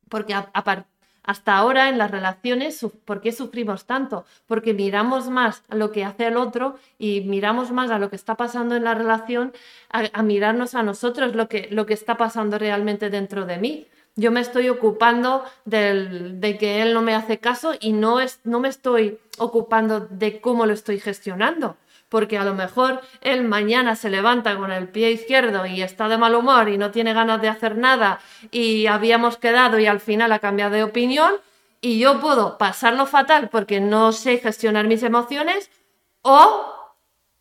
Porque 0.09 0.35
hasta 0.35 1.57
ahora 1.57 1.89
en 1.89 1.99
las 1.99 2.11
relaciones, 2.11 2.85
¿por 3.05 3.21
qué 3.21 3.31
sufrimos 3.31 3.87
tanto? 3.87 4.25
Porque 4.47 4.75
miramos 4.75 5.31
más 5.31 5.63
a 5.69 5.77
lo 5.77 5.93
que 5.93 6.05
hace 6.05 6.27
el 6.27 6.37
otro 6.37 6.77
y 6.99 7.21
miramos 7.21 7.71
más 7.71 7.93
a 7.93 8.01
lo 8.01 8.11
que 8.11 8.17
está 8.17 8.35
pasando 8.35 8.75
en 8.75 8.83
la 8.83 8.95
relación, 8.95 9.53
a, 9.91 10.23
mirarnos 10.25 10.75
a 10.75 10.83
nosotros 10.83 11.37
lo 11.37 11.49
que, 11.49 11.69
lo 11.71 11.87
que 11.87 11.95
está 11.95 12.17
pasando 12.17 12.59
realmente 12.59 13.11
dentro 13.11 13.47
de 13.47 13.59
mí. 13.59 13.87
Yo 14.17 14.33
me 14.33 14.41
estoy 14.41 14.69
ocupando 14.69 15.45
de 15.65 16.57
que 16.59 16.83
él 16.83 16.95
no 16.95 17.03
me 17.03 17.15
hace 17.15 17.39
caso 17.39 17.75
y 17.79 17.93
no, 17.93 18.19
es, 18.19 18.41
no 18.43 18.59
me 18.59 18.69
estoy 18.69 19.19
ocupando 19.39 20.01
de 20.01 20.41
cómo 20.41 20.67
lo 20.67 20.73
estoy 20.73 20.99
gestionando 20.99 21.77
porque 22.15 22.39
a 22.39 22.45
lo 22.45 22.55
mejor 22.55 23.01
él 23.23 23.43
mañana 23.43 23.97
se 23.97 24.09
levanta 24.09 24.57
con 24.57 24.71
el 24.71 24.87
pie 24.87 25.11
izquierdo 25.11 25.67
y 25.67 25.83
está 25.83 26.09
de 26.09 26.17
mal 26.17 26.37
humor 26.37 26.69
y 26.69 26.79
no 26.79 26.93
tiene 26.93 27.13
ganas 27.13 27.43
de 27.43 27.49
hacer 27.49 27.77
nada 27.77 28.21
y 28.53 28.87
habíamos 28.87 29.37
quedado 29.37 29.81
y 29.81 29.87
al 29.87 29.99
final 29.99 30.31
ha 30.31 30.39
cambiado 30.39 30.77
de 30.77 30.85
opinión 30.85 31.33
y 31.81 31.99
yo 31.99 32.21
puedo 32.21 32.57
pasarlo 32.57 33.07
fatal 33.07 33.49
porque 33.49 33.81
no 33.81 34.13
sé 34.13 34.39
gestionar 34.39 34.87
mis 34.87 35.03
emociones 35.03 35.73
o 36.23 36.73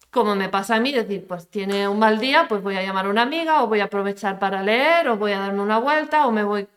como 0.10 0.36
me 0.36 0.50
pasa 0.50 0.78
a 0.78 0.80
mí, 0.80 0.92
decir, 0.92 1.28
pues 1.28 1.48
tiene 1.52 1.88
un 1.88 2.00
mal 2.00 2.18
día, 2.18 2.48
pues 2.50 2.64
voy 2.64 2.76
a 2.76 2.82
llamar 2.82 3.06
a 3.06 3.10
una 3.10 3.22
amiga 3.22 3.62
o 3.62 3.68
voy 3.68 3.80
a 3.80 3.84
aprovechar 3.84 4.40
para 4.40 4.64
leer 4.64 5.08
o 5.08 5.18
voy 5.18 5.34
a 5.34 5.40
darme 5.40 5.62
una 5.62 5.78
vuelta 5.78 6.26
o 6.26 6.32
me 6.32 6.44
voy, 6.44 6.68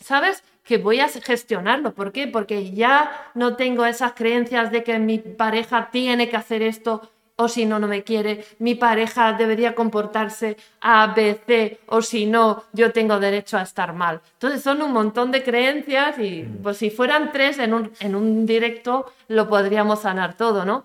¿sabes? 0.00 0.44
Que 0.62 0.78
voy 0.78 1.00
a 1.00 1.08
gestionarlo. 1.08 1.94
¿Por 1.94 2.12
qué? 2.12 2.28
Porque 2.28 2.70
ya 2.70 3.10
no 3.34 3.56
tengo 3.56 3.86
esas 3.86 4.12
creencias 4.12 4.70
de 4.70 4.84
que 4.84 5.00
mi 5.00 5.18
pareja 5.18 5.88
tiene 5.90 6.28
que 6.28 6.36
hacer 6.36 6.62
esto 6.62 7.10
o 7.40 7.48
si 7.48 7.64
no, 7.64 7.78
no 7.78 7.88
me 7.88 8.04
quiere, 8.04 8.44
mi 8.58 8.74
pareja 8.74 9.32
debería 9.32 9.74
comportarse 9.74 10.58
A, 10.82 11.14
B, 11.16 11.40
C, 11.46 11.80
o 11.86 12.02
si 12.02 12.26
no, 12.26 12.64
yo 12.74 12.92
tengo 12.92 13.18
derecho 13.18 13.56
a 13.56 13.62
estar 13.62 13.94
mal. 13.94 14.20
Entonces 14.34 14.62
son 14.62 14.82
un 14.82 14.92
montón 14.92 15.30
de 15.30 15.42
creencias 15.42 16.18
y 16.18 16.42
pues 16.62 16.76
si 16.76 16.90
fueran 16.90 17.32
tres 17.32 17.58
en 17.58 17.72
un, 17.72 17.92
en 18.00 18.14
un 18.14 18.44
directo 18.44 19.10
lo 19.28 19.48
podríamos 19.48 20.00
sanar 20.00 20.36
todo, 20.36 20.66
¿no? 20.66 20.84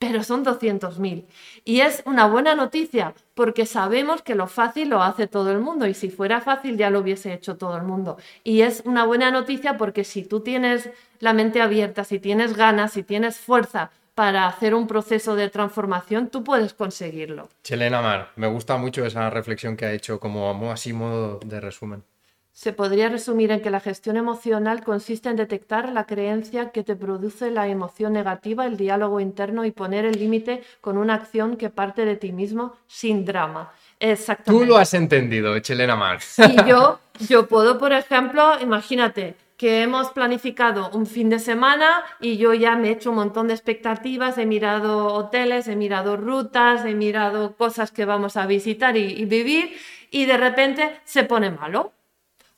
pero 0.00 0.22
son 0.22 0.44
200.000. 0.44 1.24
Y 1.64 1.80
es 1.80 2.02
una 2.06 2.26
buena 2.26 2.54
noticia 2.54 3.14
porque 3.34 3.66
sabemos 3.66 4.22
que 4.22 4.36
lo 4.36 4.46
fácil 4.46 4.90
lo 4.90 5.02
hace 5.02 5.26
todo 5.26 5.50
el 5.50 5.58
mundo 5.58 5.88
y 5.88 5.94
si 5.94 6.08
fuera 6.08 6.40
fácil 6.40 6.76
ya 6.76 6.88
lo 6.88 7.00
hubiese 7.00 7.32
hecho 7.32 7.56
todo 7.56 7.76
el 7.76 7.82
mundo. 7.82 8.16
Y 8.44 8.62
es 8.62 8.82
una 8.84 9.04
buena 9.04 9.32
noticia 9.32 9.76
porque 9.76 10.04
si 10.04 10.22
tú 10.22 10.40
tienes 10.40 10.88
la 11.18 11.32
mente 11.32 11.60
abierta, 11.60 12.04
si 12.04 12.20
tienes 12.20 12.56
ganas, 12.56 12.92
si 12.92 13.02
tienes 13.02 13.38
fuerza 13.38 13.90
para 14.18 14.48
hacer 14.48 14.74
un 14.74 14.88
proceso 14.88 15.36
de 15.36 15.48
transformación, 15.48 16.26
tú 16.28 16.42
puedes 16.42 16.74
conseguirlo. 16.74 17.48
Chelena 17.62 18.02
Mar, 18.02 18.32
me 18.34 18.48
gusta 18.48 18.76
mucho 18.76 19.06
esa 19.06 19.30
reflexión 19.30 19.76
que 19.76 19.86
ha 19.86 19.92
hecho 19.92 20.18
como 20.18 20.72
así 20.72 20.92
modo 20.92 21.38
de 21.46 21.60
resumen. 21.60 22.02
Se 22.50 22.72
podría 22.72 23.10
resumir 23.10 23.52
en 23.52 23.60
que 23.60 23.70
la 23.70 23.78
gestión 23.78 24.16
emocional 24.16 24.82
consiste 24.82 25.28
en 25.28 25.36
detectar 25.36 25.92
la 25.92 26.04
creencia 26.04 26.70
que 26.72 26.82
te 26.82 26.96
produce 26.96 27.52
la 27.52 27.68
emoción 27.68 28.12
negativa, 28.12 28.66
el 28.66 28.76
diálogo 28.76 29.20
interno 29.20 29.64
y 29.64 29.70
poner 29.70 30.04
el 30.04 30.18
límite 30.18 30.64
con 30.80 30.98
una 30.98 31.14
acción 31.14 31.56
que 31.56 31.70
parte 31.70 32.04
de 32.04 32.16
ti 32.16 32.32
mismo 32.32 32.74
sin 32.88 33.24
drama. 33.24 33.72
Exactamente. 34.00 34.66
Tú 34.66 34.68
lo 34.68 34.78
has 34.78 34.94
entendido, 34.94 35.56
Chelena 35.60 35.94
Mar. 35.94 36.18
Y 36.38 36.68
yo, 36.68 36.98
yo 37.20 37.46
puedo, 37.46 37.78
por 37.78 37.92
ejemplo, 37.92 38.58
imagínate 38.60 39.36
que 39.58 39.82
hemos 39.82 40.10
planificado 40.12 40.88
un 40.94 41.04
fin 41.04 41.28
de 41.28 41.40
semana 41.40 42.04
y 42.20 42.38
yo 42.38 42.54
ya 42.54 42.76
me 42.76 42.88
he 42.88 42.92
hecho 42.92 43.10
un 43.10 43.16
montón 43.16 43.48
de 43.48 43.54
expectativas, 43.54 44.38
he 44.38 44.46
mirado 44.46 45.08
hoteles, 45.08 45.68
he 45.68 45.76
mirado 45.76 46.16
rutas, 46.16 46.86
he 46.86 46.94
mirado 46.94 47.56
cosas 47.56 47.90
que 47.90 48.06
vamos 48.06 48.36
a 48.36 48.46
visitar 48.46 48.96
y, 48.96 49.00
y 49.00 49.24
vivir 49.26 49.76
y 50.10 50.24
de 50.24 50.36
repente 50.38 51.00
se 51.04 51.24
pone 51.24 51.50
malo 51.50 51.92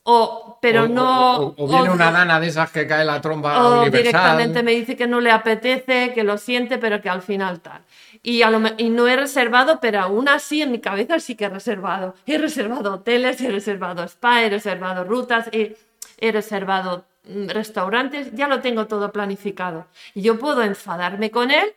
o, 0.02 0.58
pero 0.62 0.88
no. 0.88 1.54
O, 1.56 1.68
viene 1.68 1.90
una 1.90 2.10
dana 2.10 2.40
de 2.40 2.48
esas 2.48 2.70
que 2.70 2.86
cae 2.86 3.04
la 3.04 3.20
tromba 3.20 3.66
o 3.66 3.90
directamente 3.90 4.62
me 4.62 4.72
dice 4.72 4.96
que 4.96 5.06
no 5.06 5.20
le 5.20 5.30
apetece, 5.30 6.12
que 6.14 6.24
lo 6.24 6.38
siente, 6.38 6.78
pero 6.78 7.02
que 7.02 7.10
al 7.10 7.22
final 7.22 7.60
tal. 7.60 7.82
Y, 8.22 8.42
y 8.78 8.90
no 8.90 9.08
he 9.08 9.16
reservado, 9.16 9.78
pero 9.80 10.00
aún 10.00 10.28
así 10.28 10.62
en 10.62 10.72
mi 10.72 10.80
cabeza 10.80 11.20
sí 11.20 11.34
que 11.34 11.46
he 11.46 11.48
reservado. 11.48 12.14
He 12.26 12.38
reservado 12.38 12.94
hoteles, 12.94 13.40
he 13.40 13.50
reservado 13.50 14.02
spa, 14.04 14.42
he 14.42 14.50
reservado 14.50 15.04
rutas, 15.04 15.48
he, 15.52 15.76
he 16.20 16.32
reservado 16.32 17.04
mm, 17.24 17.48
restaurantes, 17.48 18.32
ya 18.34 18.48
lo 18.48 18.60
tengo 18.60 18.86
todo 18.86 19.12
planificado. 19.12 19.86
Y 20.14 20.22
yo 20.22 20.38
puedo 20.38 20.62
enfadarme 20.62 21.30
con 21.30 21.50
él 21.50 21.72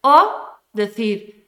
o 0.00 0.48
decir, 0.72 1.38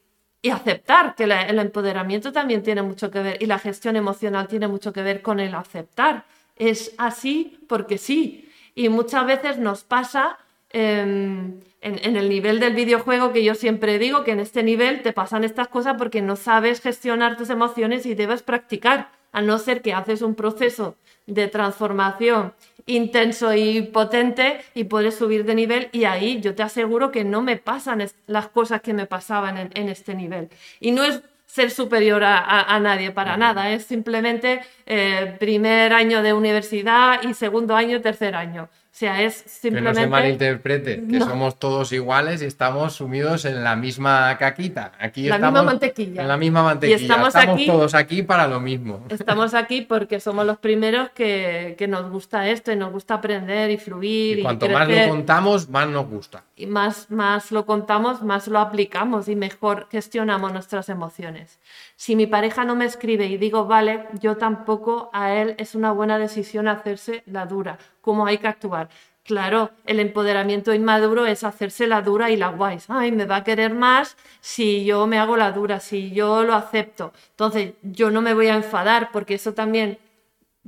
y 0.43 0.51
aceptar 0.51 1.15
que 1.15 1.25
el 1.25 1.59
empoderamiento 1.59 2.33
también 2.33 2.63
tiene 2.63 2.83
mucho 2.83 3.11
que 3.11 3.21
ver 3.21 3.43
y 3.43 3.47
la 3.47 3.59
gestión 3.59 3.97
emocional 3.97 4.49
tiene 4.49 4.69
mucho 4.69 4.93
que 4.93 5.03
ver 5.03 5.21
con 5.23 5.39
el 5.39 5.55
aceptar. 5.55 6.25
Es 6.57 6.95
así 6.99 7.59
porque 7.69 7.99
sí. 7.99 8.51
Y 8.75 8.89
muchas 8.89 9.27
veces 9.27 9.59
nos 9.59 9.85
pasa 9.85 10.39
em, 10.71 11.61
en, 11.83 12.17
el 12.17 12.29
nivel 12.29 12.59
del 12.59 12.75
videojuego 12.75 13.33
que 13.33 13.45
yo 13.45 13.55
siempre 13.55 13.99
digo 13.99 14.25
que 14.25 14.33
en 14.33 14.41
este 14.41 14.63
nivel 14.63 15.03
te 15.03 15.13
pasan 15.13 15.45
estas 15.45 15.69
cosas 15.69 15.97
porque 15.99 16.23
no 16.23 16.37
sabes 16.37 16.81
gestionar 16.81 17.37
tus 17.37 17.51
emociones 17.51 18.07
y 18.07 18.15
debes 18.15 18.43
practicar, 18.43 19.11
a 19.33 19.43
no 19.43 19.59
ser 19.59 19.83
que 19.83 19.93
haces 19.93 20.23
un 20.23 20.35
proceso 20.35 20.97
de 21.31 21.49
transformación 21.49 22.53
intenso 22.87 23.55
y 23.55 23.83
potente 23.83 24.61
y 24.75 24.85
puedes 24.85 25.15
subir 25.17 25.45
de 25.45 25.55
nivel 25.55 25.89
y 25.93 26.05
ahí 26.05 26.41
yo 26.41 26.55
te 26.55 26.63
aseguro 26.63 27.11
que 27.11 27.25
no 27.25 27.43
me 27.43 27.57
pasan 27.57 28.05
las 28.27 28.49
cosas 28.49 28.81
que 28.81 28.93
me 28.93 29.07
pasaban 29.07 29.71
en, 29.73 29.89
este 29.89 30.15
nivel. 30.15 30.49
Y 30.81 30.91
no 30.91 31.05
es 31.05 31.23
ser 31.47 31.71
superior 31.71 32.23
a, 32.25 32.79
nadie 32.81 33.11
para 33.11 33.37
nada, 33.37 33.71
es 33.71 33.85
simplemente 33.85 34.61
eh, 34.87 35.37
primer 35.39 35.93
año 35.93 36.23
de 36.23 36.33
universidad 36.33 37.23
y 37.23 37.35
segundo 37.35 37.75
año, 37.75 38.01
tercer 38.01 38.35
año 38.35 38.69
sea, 38.93 39.23
es 39.23 39.35
simplemente... 39.47 40.01
Que 40.01 40.07
no 40.07 40.07
se 40.07 40.11
malinterprete, 40.11 41.05
que 41.07 41.21
somos 41.21 41.59
todos 41.59 41.93
iguales 41.93 42.43
y 42.43 42.47
estamos 42.47 42.95
sumidos 42.95 43.45
en 43.45 43.63
la 43.63 43.77
misma 43.77 44.37
caquita. 44.37 44.93
Aquí 44.99 45.29
la 45.29 45.39
misma 45.39 45.63
mantequilla. 45.63 46.23
En 46.23 46.29
la 46.29 46.37
misma 46.37 46.63
mantequilla. 46.63 46.99
Y 46.99 47.03
estamos, 47.03 47.35
todos 47.67 47.95
aquí 47.95 48.23
para 48.23 48.49
lo 48.49 48.61
mismo. 48.61 49.05
Estamos 49.09 49.55
aquí 49.55 49.83
porque 49.83 50.19
somos 50.21 50.45
los 50.45 50.59
primeros 50.59 51.11
que, 51.11 51.77
nos 51.89 52.11
gusta 52.11 52.49
esto 52.49 52.73
y 52.73 52.77
nos 52.77 52.93
gusta 52.93 53.15
aprender 53.15 53.71
y 53.71 53.79
fluir. 53.79 54.41
Y, 54.41 54.43
cuanto 54.43 54.69
más 54.69 54.89
lo 54.89 55.09
contamos, 55.09 55.69
más 55.69 55.89
nos 55.89 56.07
gusta. 56.07 56.45
Y 56.57 56.67
más, 56.67 57.11
más 57.11 57.53
lo 57.53 57.67
contamos, 57.67 58.23
más 58.23 58.49
lo 58.49 58.59
aplicamos 58.59 59.29
y 59.29 59.37
mejor 59.37 59.89
gestionamos 59.91 60.53
nuestras 60.53 60.89
emociones. 60.89 61.59
Si 61.97 62.17
mi 62.17 62.27
pareja 62.27 62.65
no 62.65 62.77
me 62.77 62.85
escribe 62.85 63.27
y 63.27 63.37
digo, 63.37 63.67
vale, 63.67 64.07
yo 64.21 64.37
tampoco, 64.37 65.11
a 65.13 65.35
él 65.35 65.55
es 65.59 65.75
una 65.75 65.93
buena 65.93 66.19
decisión 66.19 66.69
hacerse 66.69 67.23
la 67.27 67.47
dura, 67.47 67.79
cómo 68.11 68.27
hay 68.27 68.39
que 68.39 68.49
actuar. 68.49 68.89
Claro, 69.23 69.71
el 69.87 70.01
empoderamiento 70.01 70.75
inmaduro 70.75 71.27
es 71.27 71.45
hacerse 71.45 71.87
la 71.87 72.03
dura 72.03 72.29
y 72.31 72.37
la 72.37 72.49
guays. 72.49 72.87
Ay, 72.89 73.13
me 73.13 73.25
va 73.25 73.37
a 73.37 73.45
querer 73.45 73.73
más 73.73 74.17
si 74.41 74.85
yo 74.85 75.07
me 75.07 75.21
hago 75.21 75.37
la 75.37 75.53
dura, 75.53 75.79
si 75.79 76.11
yo 76.11 76.43
lo 76.43 76.55
acepto. 76.55 77.13
Entonces, 77.31 77.75
yo 77.83 78.11
no 78.11 78.21
me 78.21 78.35
voy 78.35 78.49
a 78.49 78.57
enfadar 78.57 79.11
porque 79.13 79.35
eso 79.35 79.55
también 79.55 79.99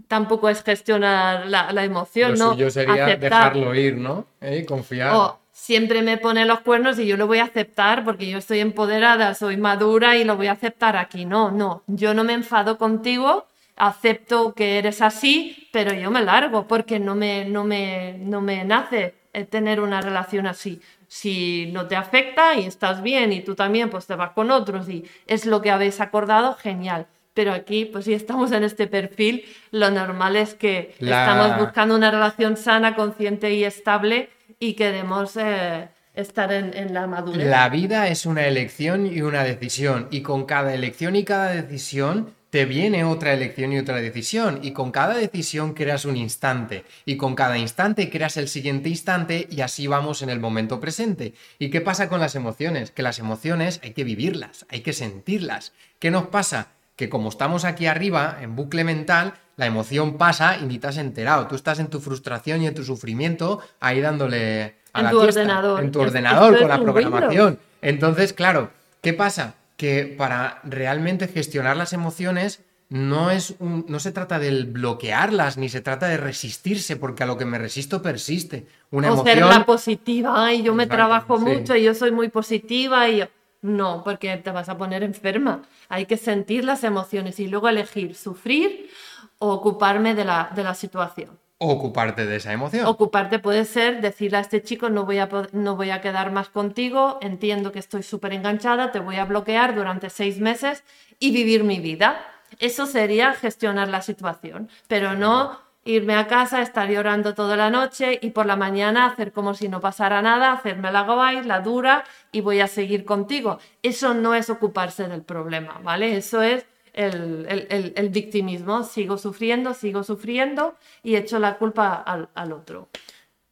tampoco 0.07 0.49
es 0.49 0.63
gestionar 0.63 1.49
la, 1.49 1.85
emoción, 1.85 2.39
lo 2.39 2.55
¿no? 2.55 2.71
sería 2.71 3.17
dejarlo 3.17 3.75
ir, 3.75 3.97
¿no? 3.97 4.27
¿Eh? 4.41 4.65
Confiar 4.65 5.41
siempre 5.53 6.03
me 6.03 6.19
pone 6.19 6.45
los 6.47 6.61
cuernos 6.61 6.99
y 6.99 7.07
yo 7.07 7.17
lo 7.17 7.27
voy 7.27 7.39
a 7.39 7.45
aceptar 7.45 8.05
porque 8.05 8.29
yo 8.29 8.39
estoy 8.39 8.61
empoderada, 8.61 9.35
soy 9.35 9.57
madura 9.57 10.17
y 10.17 10.25
lo 10.25 10.37
voy 10.37 10.49
a 10.49 10.53
aceptar 10.53 10.97
aquí. 10.97 11.25
No, 11.25 11.51
no, 11.51 11.83
yo 11.87 12.15
no 12.15 12.25
me 12.25 12.33
enfado 12.33 12.79
contigo, 12.79 13.47
acepto 13.77 14.55
que 14.55 14.79
eres 14.79 15.03
así, 15.03 15.69
pero 15.73 15.93
yo 15.93 16.11
me 16.11 16.23
largo 16.23 16.67
porque 16.67 16.99
no 16.99 17.15
me, 17.15 17.45
no 17.45 17.65
me, 17.65 18.17
no 18.19 18.41
me 18.41 18.65
nace 18.65 19.15
tener 19.51 19.81
una 19.81 20.01
relación 20.01 20.47
así. 20.47 20.81
Si 21.09 21.71
no 21.73 21.87
te 21.87 21.97
afecta 21.97 22.55
y 22.55 22.67
estás 22.67 23.03
bien 23.03 23.33
y 23.33 23.41
tú 23.41 23.55
también, 23.55 23.91
pues 23.91 24.07
te 24.07 24.15
vas 24.15 24.31
con 24.31 24.51
otros 24.51 24.89
y 24.89 25.05
es 25.27 25.47
lo 25.47 25.63
que 25.63 25.71
habéis 25.71 26.01
acordado, 26.01 26.55
genial. 26.55 27.07
Pero 27.35 27.53
aquí, 27.53 27.87
pues 27.87 28.05
si 28.05 28.13
estamos 28.13 28.53
en 28.53 28.63
este 28.63 28.87
perfil, 28.87 29.45
lo 29.71 29.91
normal 29.91 30.37
es 30.37 30.55
que 30.55 30.95
estamos 30.99 31.59
buscando 31.59 31.95
una 31.95 32.11
relación 32.11 32.57
sana, 32.57 32.95
consciente 32.95 33.55
y 33.55 33.65
estable 33.65 34.29
y 34.59 34.75
queremos 34.75 35.37
eh, 35.37 35.89
estar 36.15 36.53
en, 36.53 36.93
la 36.93 37.07
madurez. 37.07 37.47
La 37.47 37.71
vida 37.71 38.09
es 38.09 38.27
una 38.27 38.47
elección 38.47 39.07
y 39.07 39.23
una 39.23 39.45
decisión 39.45 40.09
y 40.11 40.21
con 40.21 40.45
cada 40.45 40.75
elección 40.75 41.17
y 41.17 41.25
cada 41.25 41.51
decisión 41.53 42.35
te 42.53 42.67
viene 42.67 43.03
otra 43.05 43.33
elección 43.33 43.73
y 43.73 43.79
otra 43.79 43.97
decisión 43.97 44.61
y 44.61 44.73
con 44.73 44.91
cada 44.91 45.15
decisión 45.15 45.73
creas 45.73 46.05
un 46.05 46.19
instante 46.19 46.85
y 47.07 47.17
con 47.17 47.35
cada 47.35 47.57
instante 47.57 48.11
creas 48.11 48.37
el 48.37 48.47
siguiente 48.47 48.91
instante 48.91 49.47
y 49.51 49.63
así 49.63 49.87
vamos 49.87 50.21
en 50.21 50.29
el 50.29 50.39
momento 50.39 50.79
presente. 50.79 51.33
¿Y 51.59 51.71
qué 51.71 51.81
pasa 51.81 52.11
con 52.11 52.21
las 52.21 52.35
emociones? 52.35 52.91
Que 52.91 53.03
las 53.03 53.19
emociones 53.19 53.81
hay 53.83 53.93
que 53.93 54.05
vivirlas, 54.05 54.67
hay 54.69 54.83
que 54.83 54.93
sentirlas. 54.93 55.73
¿Qué 55.99 56.11
nos 56.11 56.27
pasa? 56.27 56.69
Que 56.95 57.09
como 57.09 57.31
estamos 57.31 57.65
aquí 57.65 57.87
arriba 57.87 58.37
en 58.43 58.55
bucle 58.55 58.85
mental, 58.85 59.33
la 59.57 59.65
emoción 59.65 60.19
pasa 60.19 60.59
y 60.59 60.67
ni 60.67 60.79
te 60.79 60.89
has 60.89 60.99
enterado. 60.99 61.47
Tú 61.47 61.55
estás 61.55 61.79
en 61.79 61.87
tu 61.87 62.01
frustración 62.01 62.61
y 62.61 62.67
en 62.67 62.75
tu 62.75 62.85
sufrimiento 62.85 63.61
ahí 63.81 64.03
dándole 64.03 64.77
a 64.93 65.01
en 65.01 65.11
tu 65.11 65.21
ordenador. 65.21 65.83
En 65.83 65.91
tu 65.91 66.01
ordenador 66.03 66.59
con 66.59 66.69
la 66.69 66.83
programación. 66.83 67.59
Entonces, 67.81 68.35
claro, 68.35 68.73
¿qué 69.01 69.15
pasa? 69.15 69.55
Que 69.77 70.05
para 70.05 70.61
realmente 70.65 71.29
gestionar 71.29 71.77
las 71.77 71.93
emociones 71.93 72.61
no, 72.93 73.31
es 73.31 73.55
un, 73.59 73.87
no 73.89 73.99
se 74.01 74.13
trata 74.13 74.39
de 74.39 74.65
bloquearlas 74.65 75.57
ni 75.57 75.71
se 75.71 75.81
trata 75.81 76.09
de 76.09 76.19
resistirse, 76.19 76.97
porque 76.97 77.23
a 77.23 77.27
lo 77.27 77.39
que 77.39 77.47
me 77.47 77.59
resisto 77.59 78.03
persiste. 78.03 78.67
Una 78.91 79.13
o 79.13 79.25
ser 79.25 79.39
la 79.39 79.65
positiva, 79.65 80.53
y 80.53 80.63
yo 80.63 80.75
me 80.75 80.87
trabajo 80.87 81.39
mucho 81.39 81.75
y 81.75 81.85
yo 81.85 81.95
soy 81.95 82.11
muy 82.11 82.29
positiva 82.29 83.09
y 83.09 83.27
No, 83.63 84.03
porque 84.05 84.37
te 84.37 84.51
vas 84.51 84.69
a 84.69 84.77
poner 84.77 85.03
enferma. 85.03 85.63
Hay 85.89 86.05
que 86.05 86.17
sentir 86.19 86.65
las 86.65 86.85
emociones 86.85 87.41
y 87.41 87.47
luego 87.47 87.69
elegir 87.69 88.15
sufrir 88.15 88.91
o 89.39 89.53
ocuparme 89.53 90.15
de 90.15 90.25
la, 90.25 90.51
de 90.55 90.63
la 90.63 90.75
situación. 90.75 91.42
Ocuparte 91.69 92.27
de 92.27 92.37
esa 92.37 92.53
emoción. 92.53 92.87
Ocuparte 92.87 93.39
puede 93.39 93.65
ser 93.65 94.01
decirle 94.01 94.39
a 94.39 94.41
este 94.41 94.63
chico 94.63 94.91
no 94.91 95.05
voy 95.05 95.19
a, 95.19 95.29
no 95.53 95.77
voy 95.77 95.91
a 95.91 96.01
quedar 96.01 96.33
más 96.33 96.49
contigo, 96.49 97.19
entiendo 97.21 97.73
que 97.73 97.79
estoy 97.79 98.03
súper 98.03 98.33
enganchada, 98.33 98.93
te 98.93 99.01
voy 99.01 99.17
a 99.17 99.25
bloquear 99.25 99.75
durante 99.75 100.11
seis 100.11 100.39
meses 100.39 100.85
y 101.19 101.33
vivir 101.33 101.65
mi 101.65 101.81
vida. 101.81 102.21
Eso 102.59 102.87
sería 102.87 103.33
gestionar 103.33 103.89
la 103.89 104.03
situación, 104.03 104.69
pero 104.89 105.15
no 105.15 105.59
irme 105.85 106.15
a 106.15 106.27
casa, 106.29 106.63
estar 106.63 106.89
llorando 106.89 107.35
toda 107.35 107.57
la 107.57 107.71
noche 107.71 108.19
y 108.23 108.31
por 108.31 108.47
la 108.47 108.57
mañana 108.57 109.07
hacer 109.07 109.33
como 109.33 109.55
si 109.55 109.69
no 109.69 109.81
pasara 109.81 110.23
nada, 110.23 110.53
hacerme 110.53 110.93
la 110.93 111.03
guay, 111.03 111.43
la 111.43 111.61
dura 111.61 112.05
y 112.31 112.41
voy 112.41 112.61
a 112.61 112.69
seguir 112.69 113.05
contigo. 113.05 113.59
Eso 113.83 114.15
no 114.15 114.35
es 114.35 114.49
ocuparse 114.49 115.09
del 115.09 115.23
problema, 115.23 115.81
¿vale? 115.83 116.17
Eso 116.17 116.43
es 116.43 116.67
el, 116.93 118.09
victimismo. 118.11 118.85
Sigo 118.85 119.19
sufriendo, 119.19 119.75
sigo 119.75 120.03
sufriendo 120.03 120.77
y 121.03 121.17
echo 121.17 121.39
la 121.39 121.59
culpa 121.59 121.95
al, 121.95 122.53
otro. 122.53 122.89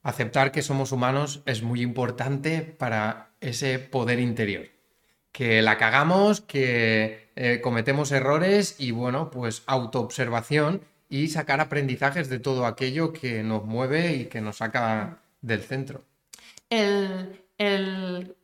Aceptar 0.03 0.53
que 0.53 0.62
somos 0.62 0.92
humanos 0.92 1.42
es 1.46 1.62
muy 1.62 1.83
importante 1.83 2.61
para 2.62 3.31
ese 3.40 3.79
poder 3.79 4.20
interior. 4.20 4.68
que 5.33 5.62
la 5.62 5.79
cagamos, 5.79 6.40
que 6.40 7.31
eh, 7.37 7.61
cometemos 7.62 8.11
errores 8.11 8.74
y 8.79 8.90
bueno, 8.90 9.31
pues 9.31 9.62
autoobservación 9.66 10.83
y 11.09 11.29
sacar 11.29 11.61
aprendizajes 11.61 12.29
de 12.29 12.40
todo 12.40 12.66
aquello 12.66 13.12
que 13.12 13.44
nos 13.44 13.64
mueve 13.64 14.14
y 14.14 14.24
que 14.26 14.40
nos 14.40 14.57
saca 14.57 15.18
del 15.40 15.61
centro. 15.62 16.03
El, 16.68 17.40
el 17.59 18.37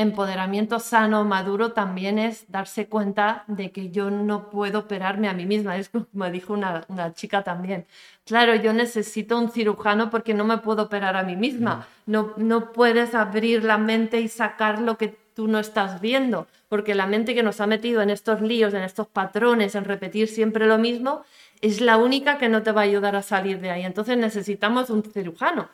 empoderamiento 0.00 0.78
sano, 0.78 1.24
maduro, 1.24 1.72
también 1.72 2.18
es 2.18 2.50
darse 2.50 2.86
cuenta 2.88 3.44
de 3.46 3.70
que 3.70 3.90
yo 3.90 4.10
no 4.10 4.50
puedo 4.50 4.80
operarme 4.80 5.28
a 5.28 5.32
mí 5.32 5.46
misma. 5.46 5.76
Es 5.76 5.90
como 5.90 6.30
dijo 6.30 6.52
una, 6.52 6.84
una, 6.88 7.14
chica 7.14 7.42
también. 7.42 7.86
Claro, 8.24 8.54
yo 8.54 8.72
necesito 8.72 9.38
un 9.38 9.50
cirujano 9.50 10.10
porque 10.10 10.34
no 10.34 10.44
me 10.44 10.58
puedo 10.58 10.84
operar 10.84 11.16
a 11.16 11.22
mí 11.22 11.36
misma. 11.36 11.86
No, 12.06 12.32
no 12.36 12.72
puedes 12.72 13.14
abrir 13.14 13.64
la 13.64 13.78
mente 13.78 14.20
y 14.20 14.28
sacar 14.28 14.80
lo 14.80 14.96
que 14.96 15.16
tú 15.34 15.48
no 15.48 15.58
estás 15.58 16.00
viendo, 16.00 16.46
porque 16.68 16.94
la 16.94 17.06
mente 17.06 17.34
que 17.34 17.42
nos 17.42 17.60
ha 17.60 17.66
metido 17.66 18.02
en 18.02 18.10
estos 18.10 18.40
líos, 18.40 18.74
en 18.74 18.82
estos 18.82 19.06
patrones, 19.06 19.74
en 19.74 19.84
repetir 19.84 20.28
siempre 20.28 20.66
lo 20.66 20.78
mismo, 20.78 21.22
es 21.60 21.80
la 21.80 21.96
única 21.96 22.38
que 22.38 22.48
no 22.48 22.62
te 22.62 22.72
va 22.72 22.82
a 22.82 22.84
ayudar 22.84 23.16
a 23.16 23.22
salir 23.22 23.60
de 23.60 23.70
ahí. 23.70 23.84
Entonces 23.84 24.16
necesitamos 24.16 24.90
un 24.90 25.02
cirujano 25.02 25.68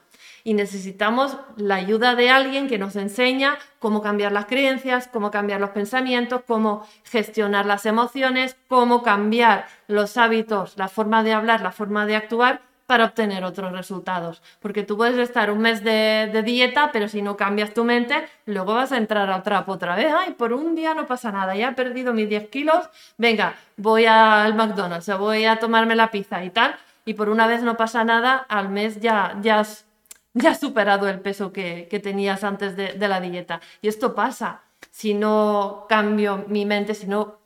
y 0.46 0.54
necesitamos 0.54 1.36
la 1.56 1.74
ayuda 1.74 2.14
de 2.14 2.30
alguien 2.30 2.68
que 2.68 2.78
nos 2.78 2.94
enseña 2.94 3.58
cómo 3.80 4.00
cambiar 4.00 4.30
las 4.30 4.46
creencias, 4.46 5.08
cómo 5.12 5.32
cambiar 5.32 5.60
los 5.60 5.70
pensamientos, 5.70 6.42
cómo 6.46 6.86
gestionar 7.02 7.66
las 7.66 7.84
emociones, 7.84 8.56
cómo 8.68 9.02
cambiar 9.02 9.66
los 9.88 10.16
hábitos, 10.16 10.78
la 10.78 10.86
forma 10.86 11.24
de 11.24 11.32
hablar, 11.32 11.62
la 11.62 11.72
forma 11.72 12.06
de 12.06 12.14
actuar 12.14 12.62
para 12.86 13.06
obtener 13.06 13.42
otros 13.42 13.72
resultados. 13.72 14.40
Porque 14.60 14.84
tú 14.84 14.96
puedes 14.96 15.18
estar 15.18 15.50
un 15.50 15.58
mes 15.58 15.82
de, 15.82 16.30
dieta, 16.44 16.92
pero 16.92 17.08
si 17.08 17.22
no 17.22 17.36
cambias 17.36 17.74
tu 17.74 17.82
mente, 17.82 18.28
luego 18.44 18.72
vas 18.74 18.92
a 18.92 18.98
entrar 18.98 19.28
al 19.28 19.42
trapo 19.42 19.72
otra 19.72 19.96
vez. 19.96 20.14
Ay, 20.16 20.34
por 20.34 20.52
un 20.52 20.76
día 20.76 20.94
no 20.94 21.08
pasa 21.08 21.32
nada, 21.32 21.56
ya 21.56 21.70
he 21.70 21.72
perdido 21.72 22.14
mis 22.14 22.28
10 22.28 22.50
kilos, 22.50 22.88
venga, 23.18 23.56
voy 23.76 24.06
al 24.06 24.54
McDonald's, 24.54 25.08
o 25.08 25.18
voy 25.18 25.44
a 25.44 25.56
tomarme 25.56 25.96
la 25.96 26.12
pizza 26.12 26.44
y 26.44 26.50
tal. 26.50 26.76
Y 27.04 27.14
por 27.14 27.28
una 27.28 27.48
vez 27.48 27.62
no 27.62 27.76
pasa 27.76 28.04
nada, 28.04 28.46
al 28.48 28.68
mes 28.68 29.00
ya, 29.00 29.36
ya, 29.40 29.60
has, 29.60 29.85
ya 30.36 30.50
has 30.50 30.60
superado 30.60 31.08
el 31.08 31.20
peso 31.20 31.50
que, 31.50 31.88
tenías 32.02 32.44
antes 32.44 32.76
de, 32.76 33.08
la 33.08 33.20
dieta. 33.20 33.60
Y 33.80 33.88
esto 33.88 34.14
pasa 34.14 34.60
si 34.90 35.14
no 35.14 35.86
cambio 35.88 36.44
mi 36.48 36.66
mente, 36.66 36.94
si 36.94 37.06
no 37.06 37.38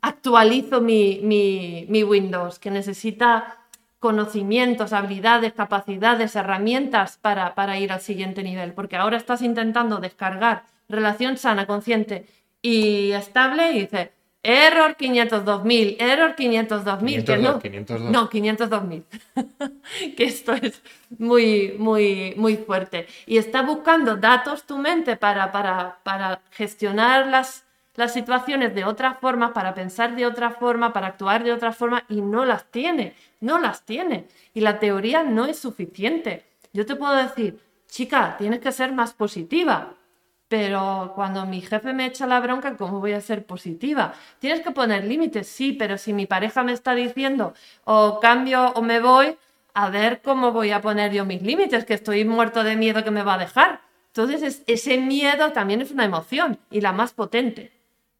actualizo 0.00 0.80
mi, 0.80 1.20
mi, 1.22 1.84
mi 1.88 2.04
Windows, 2.04 2.60
que 2.60 2.70
necesita 2.70 3.58
conocimientos, 3.98 4.92
habilidades, 4.92 5.52
capacidades, 5.52 6.36
herramientas 6.36 7.18
para, 7.20 7.54
para 7.56 7.78
ir 7.78 7.92
al 7.92 8.00
siguiente 8.00 8.42
nivel, 8.44 8.72
porque 8.72 8.96
ahora 8.96 9.16
estás 9.16 9.42
intentando 9.42 9.98
descargar 9.98 10.64
relación 10.88 11.36
sana, 11.36 11.66
consciente 11.66 12.26
y 12.60 13.10
estable 13.12 13.72
y 13.72 13.80
dices, 13.80 14.10
error 14.42 14.96
502.000, 14.96 15.96
error 16.00 16.34
502.000, 16.36 17.24
que 17.24 17.36
no, 17.38 17.58
502. 17.58 18.10
no, 18.10 18.28
502.000, 18.28 19.04
que 20.16 20.24
esto 20.24 20.52
es 20.52 20.82
muy, 21.18 21.74
muy, 21.78 22.34
muy 22.36 22.56
fuerte. 22.56 23.06
Y 23.26 23.38
está 23.38 23.62
buscando 23.62 24.16
datos 24.16 24.64
tu 24.64 24.78
mente 24.78 25.16
para, 25.16 25.52
para, 25.52 25.98
para 26.02 26.40
gestionar 26.50 27.26
las 27.26 27.64
las 27.94 28.14
situaciones 28.14 28.74
de 28.74 28.84
otra 28.84 29.14
forma, 29.14 29.52
para 29.52 29.74
pensar 29.74 30.16
de 30.16 30.26
otra 30.26 30.50
forma, 30.50 30.92
para 30.92 31.08
actuar 31.08 31.44
de 31.44 31.52
otra 31.52 31.72
forma 31.72 32.04
y 32.08 32.22
no 32.22 32.44
las 32.44 32.64
tiene, 32.70 33.14
no 33.40 33.58
las 33.58 33.84
tiene. 33.84 34.28
Y 34.54 34.60
la 34.60 34.78
teoría 34.78 35.22
no 35.22 35.46
es 35.46 35.58
suficiente. 35.58 36.44
Yo 36.72 36.86
te 36.86 36.96
puedo 36.96 37.14
decir, 37.14 37.58
chica, 37.88 38.36
tienes 38.38 38.60
que 38.60 38.72
ser 38.72 38.92
más 38.92 39.12
positiva, 39.12 39.94
pero 40.52 41.12
cuando 41.14 41.46
mi 41.46 41.62
jefe 41.62 41.94
me 41.94 42.04
echa 42.04 42.26
la 42.26 42.38
bronca, 42.38 42.76
¿cómo 42.76 43.00
voy 43.00 43.12
a 43.12 43.22
ser 43.22 43.46
positiva? 43.46 44.12
Tienes 44.38 44.60
que 44.60 44.70
poner 44.70 45.02
límites, 45.02 45.46
sí, 45.48 45.72
pero 45.72 45.96
si 45.96 46.12
mi 46.12 46.26
pareja 46.26 46.62
me 46.62 46.72
está 46.72 46.94
diciendo 46.94 47.54
o 47.84 48.20
cambio 48.20 48.66
o 48.74 48.82
me 48.82 49.00
voy, 49.00 49.38
a 49.72 49.88
ver 49.88 50.20
cómo 50.20 50.52
voy 50.52 50.70
a 50.70 50.82
poner 50.82 51.10
yo 51.10 51.24
mis 51.24 51.40
límites, 51.40 51.86
que 51.86 51.94
estoy 51.94 52.26
muerto 52.26 52.64
de 52.64 52.76
miedo 52.76 53.02
que 53.02 53.10
me 53.10 53.22
va 53.22 53.36
a 53.36 53.38
dejar. 53.38 53.80
Entonces, 54.08 54.62
ese 54.66 54.98
miedo 54.98 55.52
también 55.52 55.80
es 55.80 55.90
una 55.90 56.04
emoción 56.04 56.58
y 56.70 56.82
la 56.82 56.92
más 56.92 57.14
potente 57.14 57.72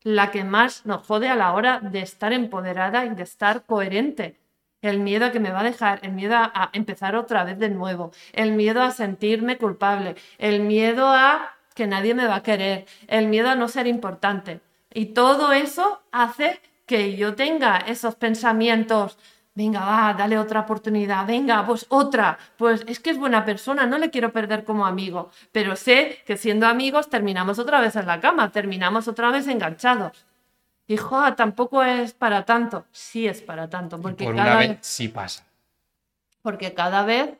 la 0.03 0.31
que 0.31 0.42
más 0.42 0.87
nos 0.87 1.07
jode 1.07 1.29
a 1.29 1.37
la 1.37 1.53
hora 1.53 1.81
de 1.81 2.01
estar 2.01 2.33
empoderada 2.33 3.05
y 3.05 3.11
de 3.11 3.25
estar 3.25 3.66
coherente. 3.66 4.40
El 4.81 5.01
miedo 5.01 5.27
a 5.27 5.33
que 5.33 5.38
me 5.38 5.53
va 5.53 5.61
a 5.61 5.64
dejar, 5.64 6.01
el 6.03 6.12
miedo 6.12 6.35
a 6.35 6.71
empezar 6.73 7.14
otra 7.14 7.45
vez 7.45 7.59
de 7.59 7.68
nuevo, 7.68 8.11
el 8.33 8.53
miedo 8.53 8.83
a 8.83 8.90
sentirme 8.90 9.59
culpable, 9.59 10.16
el 10.38 10.61
miedo 10.61 11.07
a 11.07 11.57
que 11.73 11.87
nadie 11.87 12.15
me 12.15 12.27
va 12.27 12.37
a 12.37 12.43
querer, 12.43 12.87
el 13.09 13.29
miedo 13.29 13.51
a 13.51 13.55
no 13.55 13.69
ser 13.69 13.87
importante. 13.87 14.61
Y 14.93 15.07
todo 15.07 15.53
eso 15.53 16.03
hace 16.13 16.61
que 16.87 17.17
yo 17.17 17.35
tenga 17.35 17.79
esos 17.79 18.15
pensamientos 18.17 19.19
venga, 19.55 19.81
va, 19.81 20.15
dale 20.15 20.39
otra 20.39 20.61
oportunidad, 20.61 21.27
venga, 21.27 21.65
pues 21.67 21.87
otra, 21.89 22.39
pues 22.57 22.85
es 22.87 23.01
que 23.01 23.11
es 23.11 23.19
buena 23.19 23.45
persona, 23.45 23.87
no 23.87 23.99
le 23.99 24.11
quiero 24.11 24.33
perder 24.33 24.65
como 24.65 24.87
amigo, 24.87 25.31
pero 25.53 25.77
sé 25.77 26.19
que 26.27 26.37
siendo 26.37 26.67
amigos 26.67 27.11
terminamos 27.11 27.59
otra 27.59 27.81
vez 27.81 27.97
en 27.97 28.07
la 28.07 28.21
cama, 28.21 28.51
terminamos 28.51 29.09
otra 29.09 29.31
vez 29.31 29.47
enganchados. 29.49 30.25
Hijo, 30.89 31.35
tampoco 31.35 31.83
es 31.83 32.13
para 32.13 32.45
tanto, 32.45 32.87
sí 32.91 33.27
es 33.27 33.41
para 33.41 33.69
tanto, 33.69 34.01
porque 34.01 34.25
por 34.25 34.37
cada 34.37 34.57
una 34.57 34.59
vez 34.59 34.79
sí 34.81 35.09
pasa. 35.09 35.47
Porque 36.43 36.75
cada 36.75 37.05
vez 37.05 37.31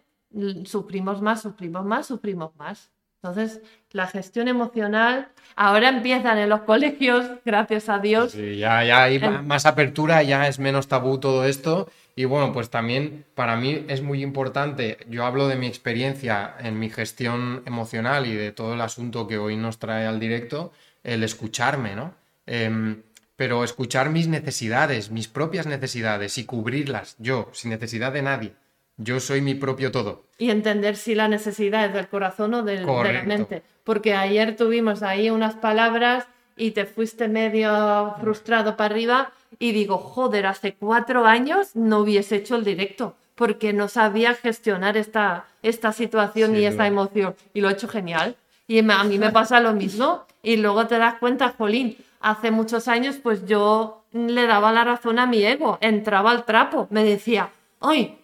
sufrimos 0.65 1.21
más, 1.21 1.43
sufrimos 1.43 1.85
más, 1.85 2.07
sufrimos 2.07 2.55
más. 2.57 2.91
Entonces, 3.23 3.61
la 3.93 4.09
gestión 4.09 4.49
emocional 4.49 5.29
ahora 5.55 5.89
empiezan 5.89 6.39
en 6.39 6.49
los 6.49 6.61
colegios, 6.73 7.25
gracias 7.45 7.89
a 7.89 7.99
Dios. 7.99 8.33
Sí, 8.33 8.57
ya, 8.57 8.83
ya 8.85 9.05
hay 9.05 9.21
más 9.21 9.65
apertura, 9.65 10.23
ya 10.23 10.49
es 10.49 10.59
menos 10.59 10.89
tabú 10.89 11.19
todo 11.19 11.45
esto 11.45 11.89
y 12.15 12.25
bueno, 12.25 12.53
pues 12.53 12.69
también 12.69 13.25
para 13.35 13.57
mí 13.57 13.87
es 13.89 14.03
muy 14.03 14.23
importante, 14.23 14.99
yo 15.09 15.25
hablo 15.25 15.49
de 15.49 15.57
mi 15.57 15.67
experiencia 15.67 16.55
en 16.59 16.79
mi 16.79 16.91
gestión 16.91 17.63
emocional 17.65 18.27
y 18.27 18.35
de 18.35 18.53
todo 18.53 18.75
el 18.75 18.81
asunto 18.81 19.27
que 19.27 19.39
hoy 19.39 19.57
nos 19.57 19.79
trae 19.79 20.07
al 20.07 20.21
directo, 20.21 20.73
el 21.05 21.23
escucharme, 21.23 21.97
¿no? 21.97 22.15
Em, 22.47 23.03
pero 23.37 23.65
escuchar 23.65 24.11
mis 24.11 24.29
necesidades, 24.29 25.11
mis 25.11 25.29
propias 25.29 25.67
necesidades 25.67 26.37
y 26.39 26.45
cubrirlas 26.45 27.17
yo, 27.19 27.49
sin 27.53 27.71
necesidad 27.71 28.13
de 28.13 28.23
nadie. 28.23 28.53
Yo 28.97 29.21
soy 29.21 29.41
mi 29.41 29.55
propio 29.55 29.91
todo. 29.91 30.25
Y 30.39 30.51
entender 30.51 30.97
si 30.97 31.15
la 31.15 31.29
necesidad 31.29 31.87
es 31.87 31.95
del 31.95 32.09
corazón 32.09 32.55
o 32.55 32.63
del, 32.63 32.87
de 32.87 33.13
la 33.13 33.23
mente. 33.23 33.63
Porque 33.85 34.15
ayer 34.15 34.57
tuvimos 34.57 35.03
ahí 35.03 35.31
unas 35.31 35.55
palabras 35.55 36.27
y 36.57 36.73
te 36.73 36.85
fuiste 36.85 37.29
medio 37.29 38.15
frustrado 38.21 38.77
para 38.77 38.95
arriba 38.95 39.33
y 39.59 39.73
digo, 39.73 39.99
joder, 39.99 40.47
hace 40.47 40.75
cuatro 40.75 41.25
años 41.25 41.75
no 41.75 42.01
hubiese 42.01 42.37
hecho 42.37 42.57
el 42.57 42.65
directo 42.65 43.17
porque 43.35 43.73
no 43.73 43.89
sabía 43.89 44.35
gestionar 44.35 44.97
esta, 44.97 45.47
esta 45.63 45.93
situación 45.93 46.57
y 46.57 46.65
esa 46.65 46.87
emoción. 46.87 47.35
Y 47.55 47.61
lo 47.61 47.71
he 47.71 47.73
hecho 47.73 47.89
genial. 47.89 48.37
Y 48.69 48.79
a 48.79 49.05
mí 49.05 49.19
me 49.19 49.31
pasa 49.31 49.61
lo 49.61 49.73
mismo. 49.73 50.25
Y 50.43 50.57
luego 50.57 50.87
te 50.87 50.99
das 50.99 51.17
cuenta, 51.19 51.55
Jolín, 51.57 51.97
hace 52.21 52.51
muchos 52.51 52.89
años 52.89 53.17
pues 53.23 53.47
yo 53.47 54.05
le 54.13 54.47
daba 54.47 54.73
la 54.73 54.85
razón 54.85 55.19
a 55.19 55.27
mi 55.27 55.45
ego, 55.45 55.79
entraba 55.81 56.31
al 56.31 56.45
trapo, 56.45 56.87
me 56.91 57.05
decía, 57.05 57.51
hoy 57.79 58.19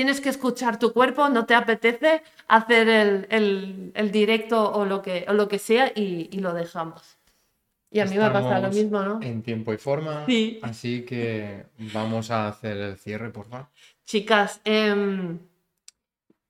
tienes 0.00 0.22
que 0.22 0.30
escuchar 0.30 0.78
tu 0.78 0.94
cuerpo, 0.94 1.28
no 1.28 1.44
te 1.44 1.54
apetece 1.54 2.22
hacer 2.48 2.88
el, 2.88 3.92
el, 3.94 4.10
directo 4.10 4.72
o 4.72 4.86
lo, 4.86 5.02
que, 5.02 5.26
o 5.28 5.34
lo 5.34 5.46
que 5.46 5.58
sea 5.58 5.92
y 5.94 6.40
lo 6.40 6.54
dejamos. 6.54 7.20
Y 7.90 8.00
a 8.00 8.06
mí 8.06 8.16
me 8.16 8.30
pasa 8.30 8.60
lo 8.60 8.70
mismo, 8.70 9.02
¿no? 9.02 9.20
En 9.20 9.42
tiempo 9.42 9.74
y 9.74 9.76
forma. 9.76 10.24
Sí. 10.24 10.58
Así 10.62 11.02
que 11.04 11.66
vamos 11.92 12.30
a 12.30 12.48
hacer 12.48 12.78
el 12.78 12.96
cierre, 12.96 13.28
por 13.28 13.46
favor. 13.46 13.66
Chicas, 14.06 14.62
em, 14.64 15.38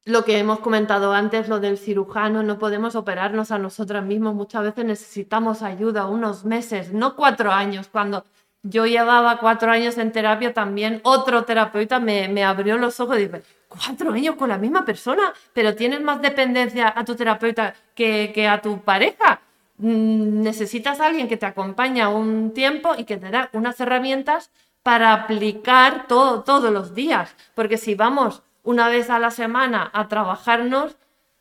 lo 0.05 0.25
que 0.25 0.39
hemos 0.39 0.61
comentado 0.61 1.13
antes, 1.13 1.49
lo 1.49 1.59
del 1.59 1.77
cirujano, 1.77 2.45
no 2.45 2.61
podemos 2.61 2.95
operarnos 2.95 3.51
a 3.51 3.59
nosotras 3.59 4.05
mismos. 4.05 4.37
Muchas 4.37 4.63
veces 4.63 4.85
necesitamos 4.85 5.63
ayuda, 5.63 6.07
unos 6.07 6.45
meses, 6.45 6.93
no 6.93 7.17
cuatro 7.17 7.51
años. 7.51 7.89
Cuando 7.89 8.25
yo 8.63 8.87
llevaba 8.87 9.39
cuatro 9.39 9.71
años 9.71 9.99
en 9.99 10.13
terapia, 10.13 10.53
también 10.53 11.01
otro 11.05 11.45
terapeuta 11.45 12.01
me, 12.01 12.29
me 12.29 12.45
abrió 12.45 12.79
los 12.79 13.01
ojos 13.01 13.19
y 13.19 13.27
dije, 13.27 13.43
cuatro 13.69 14.13
años 14.13 14.37
con 14.37 14.49
la 14.49 14.59
misma 14.59 14.85
persona, 14.85 15.33
pero 15.53 15.75
tienes 15.75 16.01
más 16.01 16.21
dependencia 16.21 16.93
a 16.95 17.05
tu 17.05 17.15
terapeuta 17.15 17.75
que, 17.95 18.33
que 18.35 18.49
a 18.49 18.61
tu 18.61 18.81
pareja 18.81 19.41
Mm, 19.83 20.43
necesitas 20.43 21.01
a 21.01 21.07
alguien 21.07 21.27
que 21.27 21.39
te 21.39 21.47
acompañe 21.47 22.07
un 22.07 22.53
tiempo 22.53 22.95
y 22.99 23.05
que 23.05 23.17
te 23.17 23.31
da 23.31 23.49
unas 23.55 23.81
herramientas 23.81 24.51
para 24.83 25.15
aplicar 25.15 26.07
todo, 26.07 26.43
todos 26.43 26.71
los 26.71 26.95
días. 26.95 27.35
Porque 27.55 27.79
si 27.79 27.95
vamos 27.95 28.43
una 28.63 28.89
vez 28.89 29.09
a 29.09 29.19
la 29.19 29.31
semana 29.31 29.91
a 29.95 30.09
trabajarnos, 30.09 30.97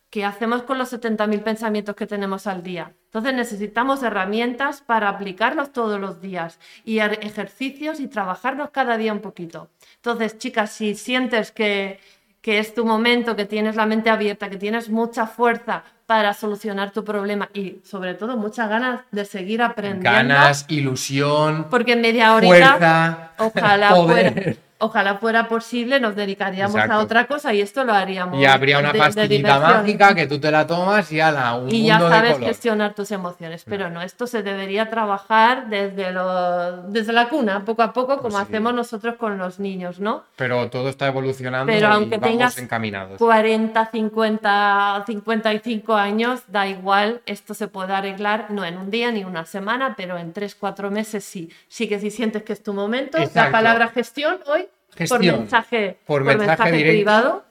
¿qué 0.10 0.26
hacemos 0.26 0.64
con 0.64 0.78
los 0.78 0.92
70.000 0.92 1.44
pensamientos 1.44 1.96
que 1.96 2.08
tenemos 2.08 2.48
al 2.48 2.64
día? 2.64 2.94
Entonces 3.06 3.34
necesitamos 3.34 4.04
herramientas 4.04 4.82
para 4.82 5.10
aplicarlos 5.10 5.72
todos 5.72 6.00
los 6.00 6.22
días 6.22 6.60
y 6.86 7.00
ejercicios 7.00 8.00
y 8.00 8.08
trabajarnos 8.08 8.70
cada 8.72 8.98
día 8.98 9.14
un 9.14 9.20
poquito. 9.20 9.70
Entonces, 9.96 10.38
chicas, 10.38 10.72
si 10.72 10.96
sientes 10.96 11.52
que, 11.52 12.00
que 12.42 12.60
es 12.60 12.74
tu 12.74 12.86
momento, 12.86 13.36
que 13.36 13.46
tienes 13.46 13.76
la 13.76 13.86
mente 13.86 14.10
abierta, 14.10 14.50
que 14.50 14.58
tienes 14.58 14.90
mucha 14.90 15.26
fuerza 15.28 15.84
para 16.06 16.34
solucionar 16.34 16.92
tu 16.92 17.04
problema 17.04 17.50
y 17.54 17.82
sobre 17.84 18.16
todo 18.16 18.36
muchas 18.36 18.70
ganas 18.70 19.02
de 19.12 19.26
seguir 19.26 19.62
aprendiendo. 19.62 20.10
Ganas, 20.10 20.66
ilusión, 20.68 21.68
porque 21.70 21.94
en 21.94 22.02
media 22.02 22.34
horita, 22.34 23.34
ojalá 23.38 23.96
fuera 24.06 24.34
ojalá 24.80 25.16
fuera 25.18 25.48
posible, 25.48 26.00
nos 26.00 26.16
dedicaríamos 26.16 26.78
a 26.78 27.00
otra 27.00 27.28
cosa 27.28 27.54
y 27.54 27.62
esto 27.62 27.84
lo 27.84 27.94
haríamos. 27.94 28.40
Y 28.40 28.46
habría 28.46 28.80
una 28.80 28.94
pastillita 28.94 29.60
mágica 29.60 30.16
que 30.16 30.26
tú 30.26 30.40
te 30.40 30.50
la 30.50 30.66
tomas 30.66 31.12
y 31.12 31.20
ala, 31.20 31.56
un 31.56 31.74
Y 31.74 31.86
ya 31.86 32.00
sabes 32.00 32.40
gestionar 32.40 32.94
tus 32.96 33.12
emociones. 33.12 33.66
Pero 33.66 33.90
no, 33.90 34.02
esto 34.02 34.26
se 34.26 34.42
debería 34.42 34.90
trabajar 34.90 35.68
desde, 35.68 36.12
lo, 36.12 36.84
desde 36.84 37.12
la 37.12 37.28
cuna, 37.28 37.66
poco 37.66 37.84
a 37.84 37.94
poco, 37.94 38.20
como 38.20 38.38
hacemos 38.38 38.74
nosotros 38.74 39.16
con 39.16 39.38
los 39.38 39.60
niños, 39.60 40.00
¿no? 40.00 40.24
Pero 40.38 40.70
todo 40.70 40.90
está 40.90 41.08
evolucionando 41.08 41.72
Pero 41.72 41.88
aunque 41.88 42.16
y 42.16 42.20
vamos 42.20 42.32
tengas 42.32 42.58
encaminados. 42.58 43.18
40, 43.18 43.86
50, 43.86 45.04
55 45.06 45.94
años, 45.94 46.42
da 46.48 46.68
igual, 46.68 47.22
esto 47.26 47.54
se 47.54 47.68
puede 47.68 47.94
arreglar, 47.94 48.48
no 48.50 48.64
en 48.64 48.78
un 48.78 48.90
día 48.90 49.12
ni 49.12 49.26
una 49.26 49.46
semana, 49.46 49.96
pero 49.98 50.18
en 50.18 50.32
3, 50.32 50.56
4 50.56 50.90
meses 50.90 51.26
sí. 51.26 51.52
Sí 51.68 51.90
que 51.90 52.00
si 52.00 52.12
sientes 52.12 52.44
que 52.44 52.54
es 52.54 52.64
tu 52.64 52.74
momento, 52.74 53.18
la 53.34 53.52
palabra 53.52 53.90
gestión 53.90 54.40
hoy 54.46 54.69
por 55.08 55.20
mensaje, 55.22 55.98
por, 56.06 56.24
mensaje, 56.24 56.72
privado. 56.72 57.46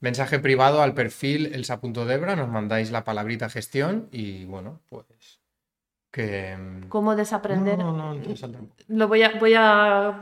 Mensaje 0.00 0.38
privado 0.38 0.82
al 0.82 0.94
perfil 0.94 1.54
elsa.debra, 1.54 2.34
nos 2.36 2.48
mandáis 2.48 2.90
la 2.90 3.04
palabrita 3.04 3.48
gestión 3.48 4.08
y 4.10 4.44
bueno, 4.46 4.80
pues 4.88 5.41
Mm, 6.14 6.88
¿Cómo 6.88 7.16
desaprender? 7.16 7.78
No, 7.78 7.92
no, 7.92 8.20
Lo 8.88 9.08
voy 9.08 9.22
a, 9.22 9.32
voy 9.38 9.54
a 9.56 10.18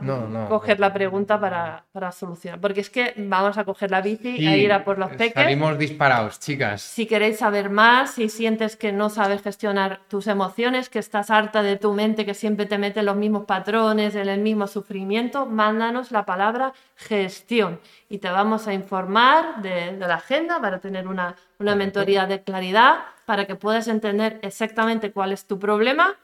coger 0.47 0.79
la 0.79 0.93
pregunta 0.93 1.37
para, 1.37 2.11
solucionar. 2.13 2.61
Porque 2.61 2.79
es 2.79 2.89
que 2.89 3.13
vamos 3.17 3.57
a 3.57 3.65
coger 3.65 3.91
la 3.91 4.01
bici 4.01 4.37
e 4.47 4.57
ir 4.57 4.71
a 4.71 4.85
por 4.85 4.97
los 4.97 5.09
peques. 5.11 5.33
Salimos 5.33 5.77
disparados, 5.77 6.39
chicas. 6.39 6.81
Si 6.81 7.05
queréis 7.05 7.39
saber 7.39 7.69
más, 7.69 8.11
si 8.11 8.29
sientes 8.29 8.77
que 8.77 8.93
no 8.93 9.09
sabes 9.09 9.41
gestionar 9.41 9.99
tus 10.07 10.27
emociones, 10.27 10.89
que 10.89 10.99
estás 10.99 11.29
harta 11.29 11.61
de 11.61 11.75
tu 11.75 11.91
mente, 11.91 12.25
que 12.25 12.35
siempre 12.35 12.65
te 12.65 12.77
mete 12.77 13.03
los 13.03 13.17
mismos 13.17 13.43
patrones, 13.43 14.15
en 14.15 14.29
el 14.29 14.39
mismo 14.39 14.67
sufrimiento, 14.67 15.45
mándanos 15.45 16.11
la 16.11 16.25
palabra 16.25 16.73
gestión. 16.95 17.81
Y 18.07 18.19
te 18.19 18.29
vamos 18.29 18.67
a 18.67 18.73
informar 18.73 19.61
de, 19.61 19.91
la 19.97 20.15
agenda 20.15 20.61
para 20.61 20.79
tener 20.79 21.07
una, 21.07 21.35
una 21.59 21.75
mentoría 21.75 22.25
de 22.27 22.43
claridad 22.43 22.99
para 23.31 23.47
que 23.47 23.55
puedas 23.55 23.87
entender 23.87 24.39
exactamente 24.41 25.13
cuál 25.13 25.31
es 25.31 25.45
tu 25.45 25.57
problema 25.57 26.17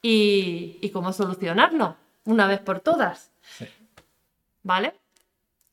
y, 0.00 0.88
cómo 0.92 1.12
solucionarlo 1.12 1.96
una 2.24 2.46
vez 2.46 2.60
por 2.60 2.78
todas. 2.78 3.32
¿Vale? 4.62 4.94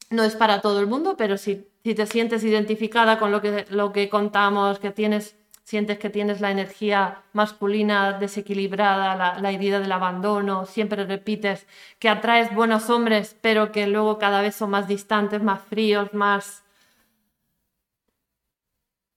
No 0.09 0.23
es 0.23 0.35
para 0.35 0.61
todo 0.61 0.79
el 0.79 0.87
mundo, 0.87 1.13
pero 1.15 1.37
si, 1.37 1.67
si 1.83 1.93
te 1.93 2.07
sientes 2.07 2.43
identificada 2.43 3.19
con 3.19 3.31
lo 3.31 3.39
que, 3.39 3.67
lo 3.69 3.93
que 3.93 4.09
contamos, 4.09 4.79
que 4.79 4.89
tienes, 4.89 5.35
sientes 5.63 5.99
que 5.99 6.09
tienes 6.09 6.41
la 6.41 6.49
energía 6.49 7.21
masculina 7.33 8.13
desequilibrada, 8.13 9.15
la, 9.15 9.39
la 9.39 9.51
herida 9.51 9.79
del 9.79 9.91
abandono, 9.91 10.65
siempre 10.65 11.05
repites 11.05 11.67
que 11.99 12.09
atraes 12.09 12.51
buenos 12.55 12.89
hombres, 12.89 13.35
pero 13.41 13.71
que 13.71 13.85
luego 13.85 14.17
cada 14.17 14.41
vez 14.41 14.55
son 14.55 14.71
más 14.71 14.87
distantes, 14.87 15.43
más 15.43 15.61
fríos, 15.61 16.15
más 16.15 16.63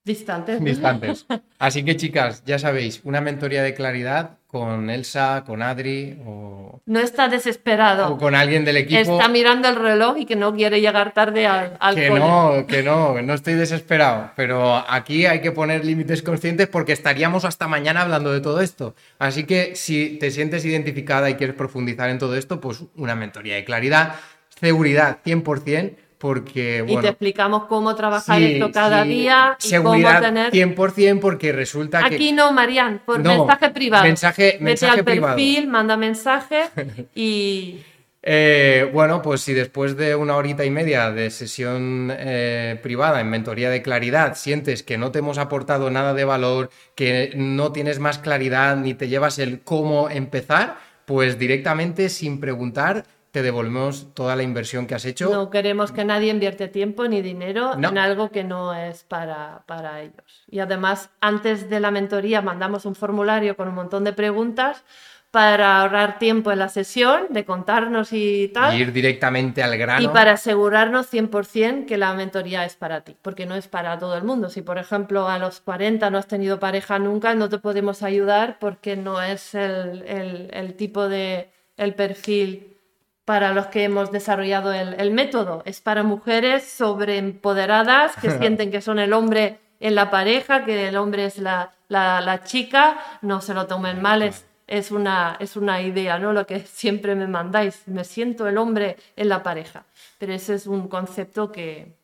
Distantes. 0.05 0.63
Distantes. 0.63 1.27
Así 1.59 1.85
que 1.85 1.97
chicas, 1.97 2.43
ya 2.45 2.59
sabéis, 2.59 3.01
una 3.05 3.21
mentoría 3.21 3.63
de 3.63 3.75
claridad 3.75 4.39
con 4.53 4.91
Elsa, 4.91 5.45
con 5.47 5.63
Adri 5.63 6.19
o... 6.27 6.83
No 6.85 7.01
está 7.01 7.29
desesperado. 7.29 8.13
O 8.13 8.19
con 8.19 8.35
alguien 8.35 8.67
del 8.67 8.77
equipo. 8.77 9.01
Está 9.01 9.29
mirando 9.29 9.69
el 9.69 9.77
reloj 9.77 10.19
y 10.19 10.27
que 10.27 10.37
no 10.37 10.55
quiere 10.55 10.83
llegar 10.83 11.15
tarde 11.15 11.47
al, 11.47 11.77
al 11.81 11.95
Que 11.95 12.11
no, 12.11 12.67
que 12.67 12.83
no, 12.83 13.23
no 13.23 13.33
estoy 13.33 13.55
desesperado. 13.55 14.33
Pero 14.37 14.85
aquí 14.89 15.25
hay 15.25 15.41
que 15.41 15.53
poner 15.53 15.87
límites 15.87 16.23
conscientes 16.23 16.69
porque 16.69 16.93
estaríamos 16.93 17.47
hasta 17.47 17.67
mañana 17.67 18.03
hablando 18.03 18.31
de 18.31 18.43
todo 18.43 18.61
esto. 18.61 18.95
Así 19.19 19.45
que 19.45 19.75
si 19.75 20.19
te 20.19 20.31
sientes 20.31 20.67
identificada 20.67 21.31
y 21.31 21.37
quieres 21.37 21.57
profundizar 21.57 22.11
en 22.11 22.19
todo 22.19 22.37
esto, 22.37 22.61
pues 22.61 22.85
una 22.97 23.15
mentoría 23.15 23.55
de 23.55 23.65
claridad, 23.65 24.17
seguridad 24.61 25.21
100%, 25.25 25.95
porque, 26.23 26.85
y 26.87 26.97
te 26.99 27.09
explicamos 27.09 27.65
cómo 27.65 27.97
trabajar 27.97 28.41
esto 28.41 28.71
cada 28.71 29.03
día 29.03 29.57
y 29.61 29.67
seguridad 29.67 30.21
cómo 30.21 30.21
tener 30.21 30.53
100% 30.53 31.19
porque 31.19 31.51
resulta 31.51 31.99
que 31.99 32.15
aquí 32.15 32.31
no 32.31 32.53
Marian 32.53 33.03
por 33.05 33.19
mensaje 33.19 33.71
privado. 33.71 34.05
mensaje 34.05 34.57
mensaje 34.61 35.01
al 35.01 35.05
perfil 35.05 35.67
manda 35.67 35.97
mensaje 35.97 36.67
y 37.17 37.81
eh, 38.23 38.89
bueno, 38.93 39.21
pues 39.21 39.41
si 39.41 39.53
después 39.53 39.97
de 39.97 40.15
una 40.15 40.37
horita 40.37 40.65
y 40.65 40.71
media 40.71 41.11
de 41.11 41.29
sesión 41.31 42.13
eh, 42.17 42.79
privada 42.81 43.21
en 43.21 43.29
mentoría 43.29 43.69
de 43.69 43.83
claridad 43.83 44.37
sientes 44.37 44.85
que 44.85 44.99
no 44.99 45.11
te 45.11 45.19
hemos 45.19 45.39
aportado 45.39 45.91
nada 45.91 46.15
de 46.15 46.25
valor, 46.25 46.71
que 46.95 47.33
no 47.35 47.73
tienes 47.73 47.99
más 47.99 48.19
claridad 48.19 48.77
ni 48.77 48.95
te 48.95 49.09
llevas 49.09 49.41
el 49.41 49.63
cómo 49.63 50.09
empezar, 50.09 50.77
pues 51.05 51.37
directamente 51.37 52.09
sin 52.09 52.39
preguntar 52.39 53.07
te 53.33 53.43
devolvemos 53.43 54.15
toda 54.15 54.37
la 54.37 54.43
inversión 54.43 54.87
que 54.87 54.95
has 54.95 55.07
hecho. 55.07 55.31
No 55.31 55.49
queremos 55.49 55.91
que 55.91 56.05
nadie 56.05 56.31
invierte 56.31 56.69
tiempo 56.69 57.09
ni 57.09 57.23
dinero 57.23 57.73
en 57.75 57.97
algo 57.97 58.31
que 58.31 58.45
no 58.45 58.75
es 58.75 59.05
para, 59.05 59.65
para 59.67 60.03
ellos. 60.03 60.45
Y 60.51 60.61
además, 60.61 61.09
antes 61.21 61.71
de 61.71 61.81
la 61.81 61.91
mentoría 61.91 62.43
mandamos 62.43 62.85
un 62.85 62.95
formulario 62.95 63.57
con 63.57 63.69
un 63.69 63.75
montón 63.75 64.05
de 64.05 64.13
preguntas 64.13 64.85
para 65.31 65.81
ahorrar 65.81 66.19
tiempo 66.19 66.53
en 66.53 66.59
la 66.59 66.69
sesión, 66.69 67.29
de 67.31 67.47
contarnos 67.47 68.13
y 68.13 68.49
tal. 68.49 68.79
ir 68.79 68.93
directamente 68.93 69.63
al 69.63 69.79
grano. 69.79 70.03
Y 70.03 70.09
para 70.09 70.33
asegurarnos 70.33 71.11
100% 71.11 71.87
que 71.87 71.97
la 71.97 72.13
mentoría 72.13 72.67
es 72.67 72.77
para 72.77 73.01
ti, 73.01 73.17
porque 73.23 73.47
no 73.47 73.55
es 73.55 73.67
para 73.67 73.99
todo 73.99 74.15
el 74.15 74.25
mundo. 74.25 74.51
Si, 74.51 74.61
por 74.61 74.77
ejemplo, 74.77 75.27
a 75.27 75.39
los 75.39 75.61
40 75.61 76.11
no 76.11 76.19
has 76.19 76.29
tenido 76.29 76.61
pareja 76.61 76.99
nunca, 76.99 77.35
no 77.35 77.49
te 77.49 77.57
podemos 77.57 78.03
ayudar 78.03 78.59
porque 78.61 78.95
no 78.95 79.23
es 79.23 79.55
el, 79.55 80.03
el, 80.07 80.51
el 80.53 80.75
tipo 80.75 81.09
de, 81.09 81.51
el 81.79 81.95
perfil 81.95 82.72
para 83.33 83.55
los 83.55 83.69
que 83.69 83.85
hemos 83.85 84.13
desarrollado 84.13 84.75
el, 84.75 85.11
método. 85.11 85.63
Es 85.65 85.81
para 85.81 86.03
mujeres 86.03 86.69
sobreempoderadas 86.71 88.15
que 88.17 88.31
sienten 88.39 88.71
que 88.71 88.83
son 88.83 88.99
el 88.99 89.15
hombre 89.15 89.59
en 89.81 89.95
la 89.95 90.11
pareja, 90.11 90.67
que 90.67 90.89
el 90.89 90.99
hombre 90.99 91.25
es 91.25 91.39
la, 91.39 91.73
chica. 92.45 92.99
No 93.23 93.41
se 93.41 93.55
lo 93.55 93.67
tomen 93.67 94.03
mal, 94.03 94.21
es, 94.21 94.45
es, 94.67 94.91
una, 94.91 95.39
es 95.41 95.57
una 95.57 95.81
idea, 95.81 96.19
¿no? 96.19 96.35
Lo 96.35 96.47
que 96.47 96.61
siempre 96.61 97.15
me 97.15 97.27
mandáis. 97.27 97.89
Me 97.89 98.05
siento 98.05 98.47
el 98.47 98.59
hombre 98.59 98.99
en 99.17 99.31
la 99.31 99.43
pareja. 99.43 99.85
Pero 100.19 100.35
ese 100.35 100.53
es 100.53 100.67
un 100.67 100.89
concepto 100.89 101.51
que, 101.51 101.97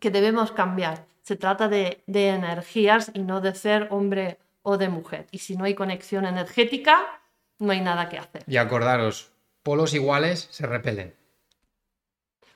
que 0.00 0.10
debemos 0.10 0.50
cambiar. 0.52 1.04
Se 1.20 1.36
trata 1.36 1.68
de, 1.68 2.00
de 2.06 2.28
energías 2.28 3.10
y 3.12 3.18
no 3.18 3.42
de 3.42 3.54
ser 3.54 3.88
hombre 3.90 4.38
o 4.62 4.78
de 4.78 4.88
mujer. 4.88 5.26
Y 5.30 5.40
si 5.40 5.58
no 5.58 5.64
hay 5.64 5.74
conexión 5.74 6.24
energética, 6.24 7.20
no 7.58 7.70
hay 7.70 7.82
nada 7.82 8.08
que 8.08 8.16
hacer. 8.16 8.44
Y 8.46 8.56
acordaros, 8.56 9.33
polos 9.64 9.94
iguales 9.94 10.46
se 10.50 10.66
repelen. 10.66 11.14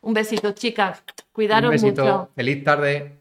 Un 0.03 0.15
besito, 0.15 0.53
chicas. 0.53 1.03
Cuidaros 1.33 1.71
Un 1.71 1.73
besito. 1.73 2.31
Feliz 2.37 2.63
tarde. 2.63 3.18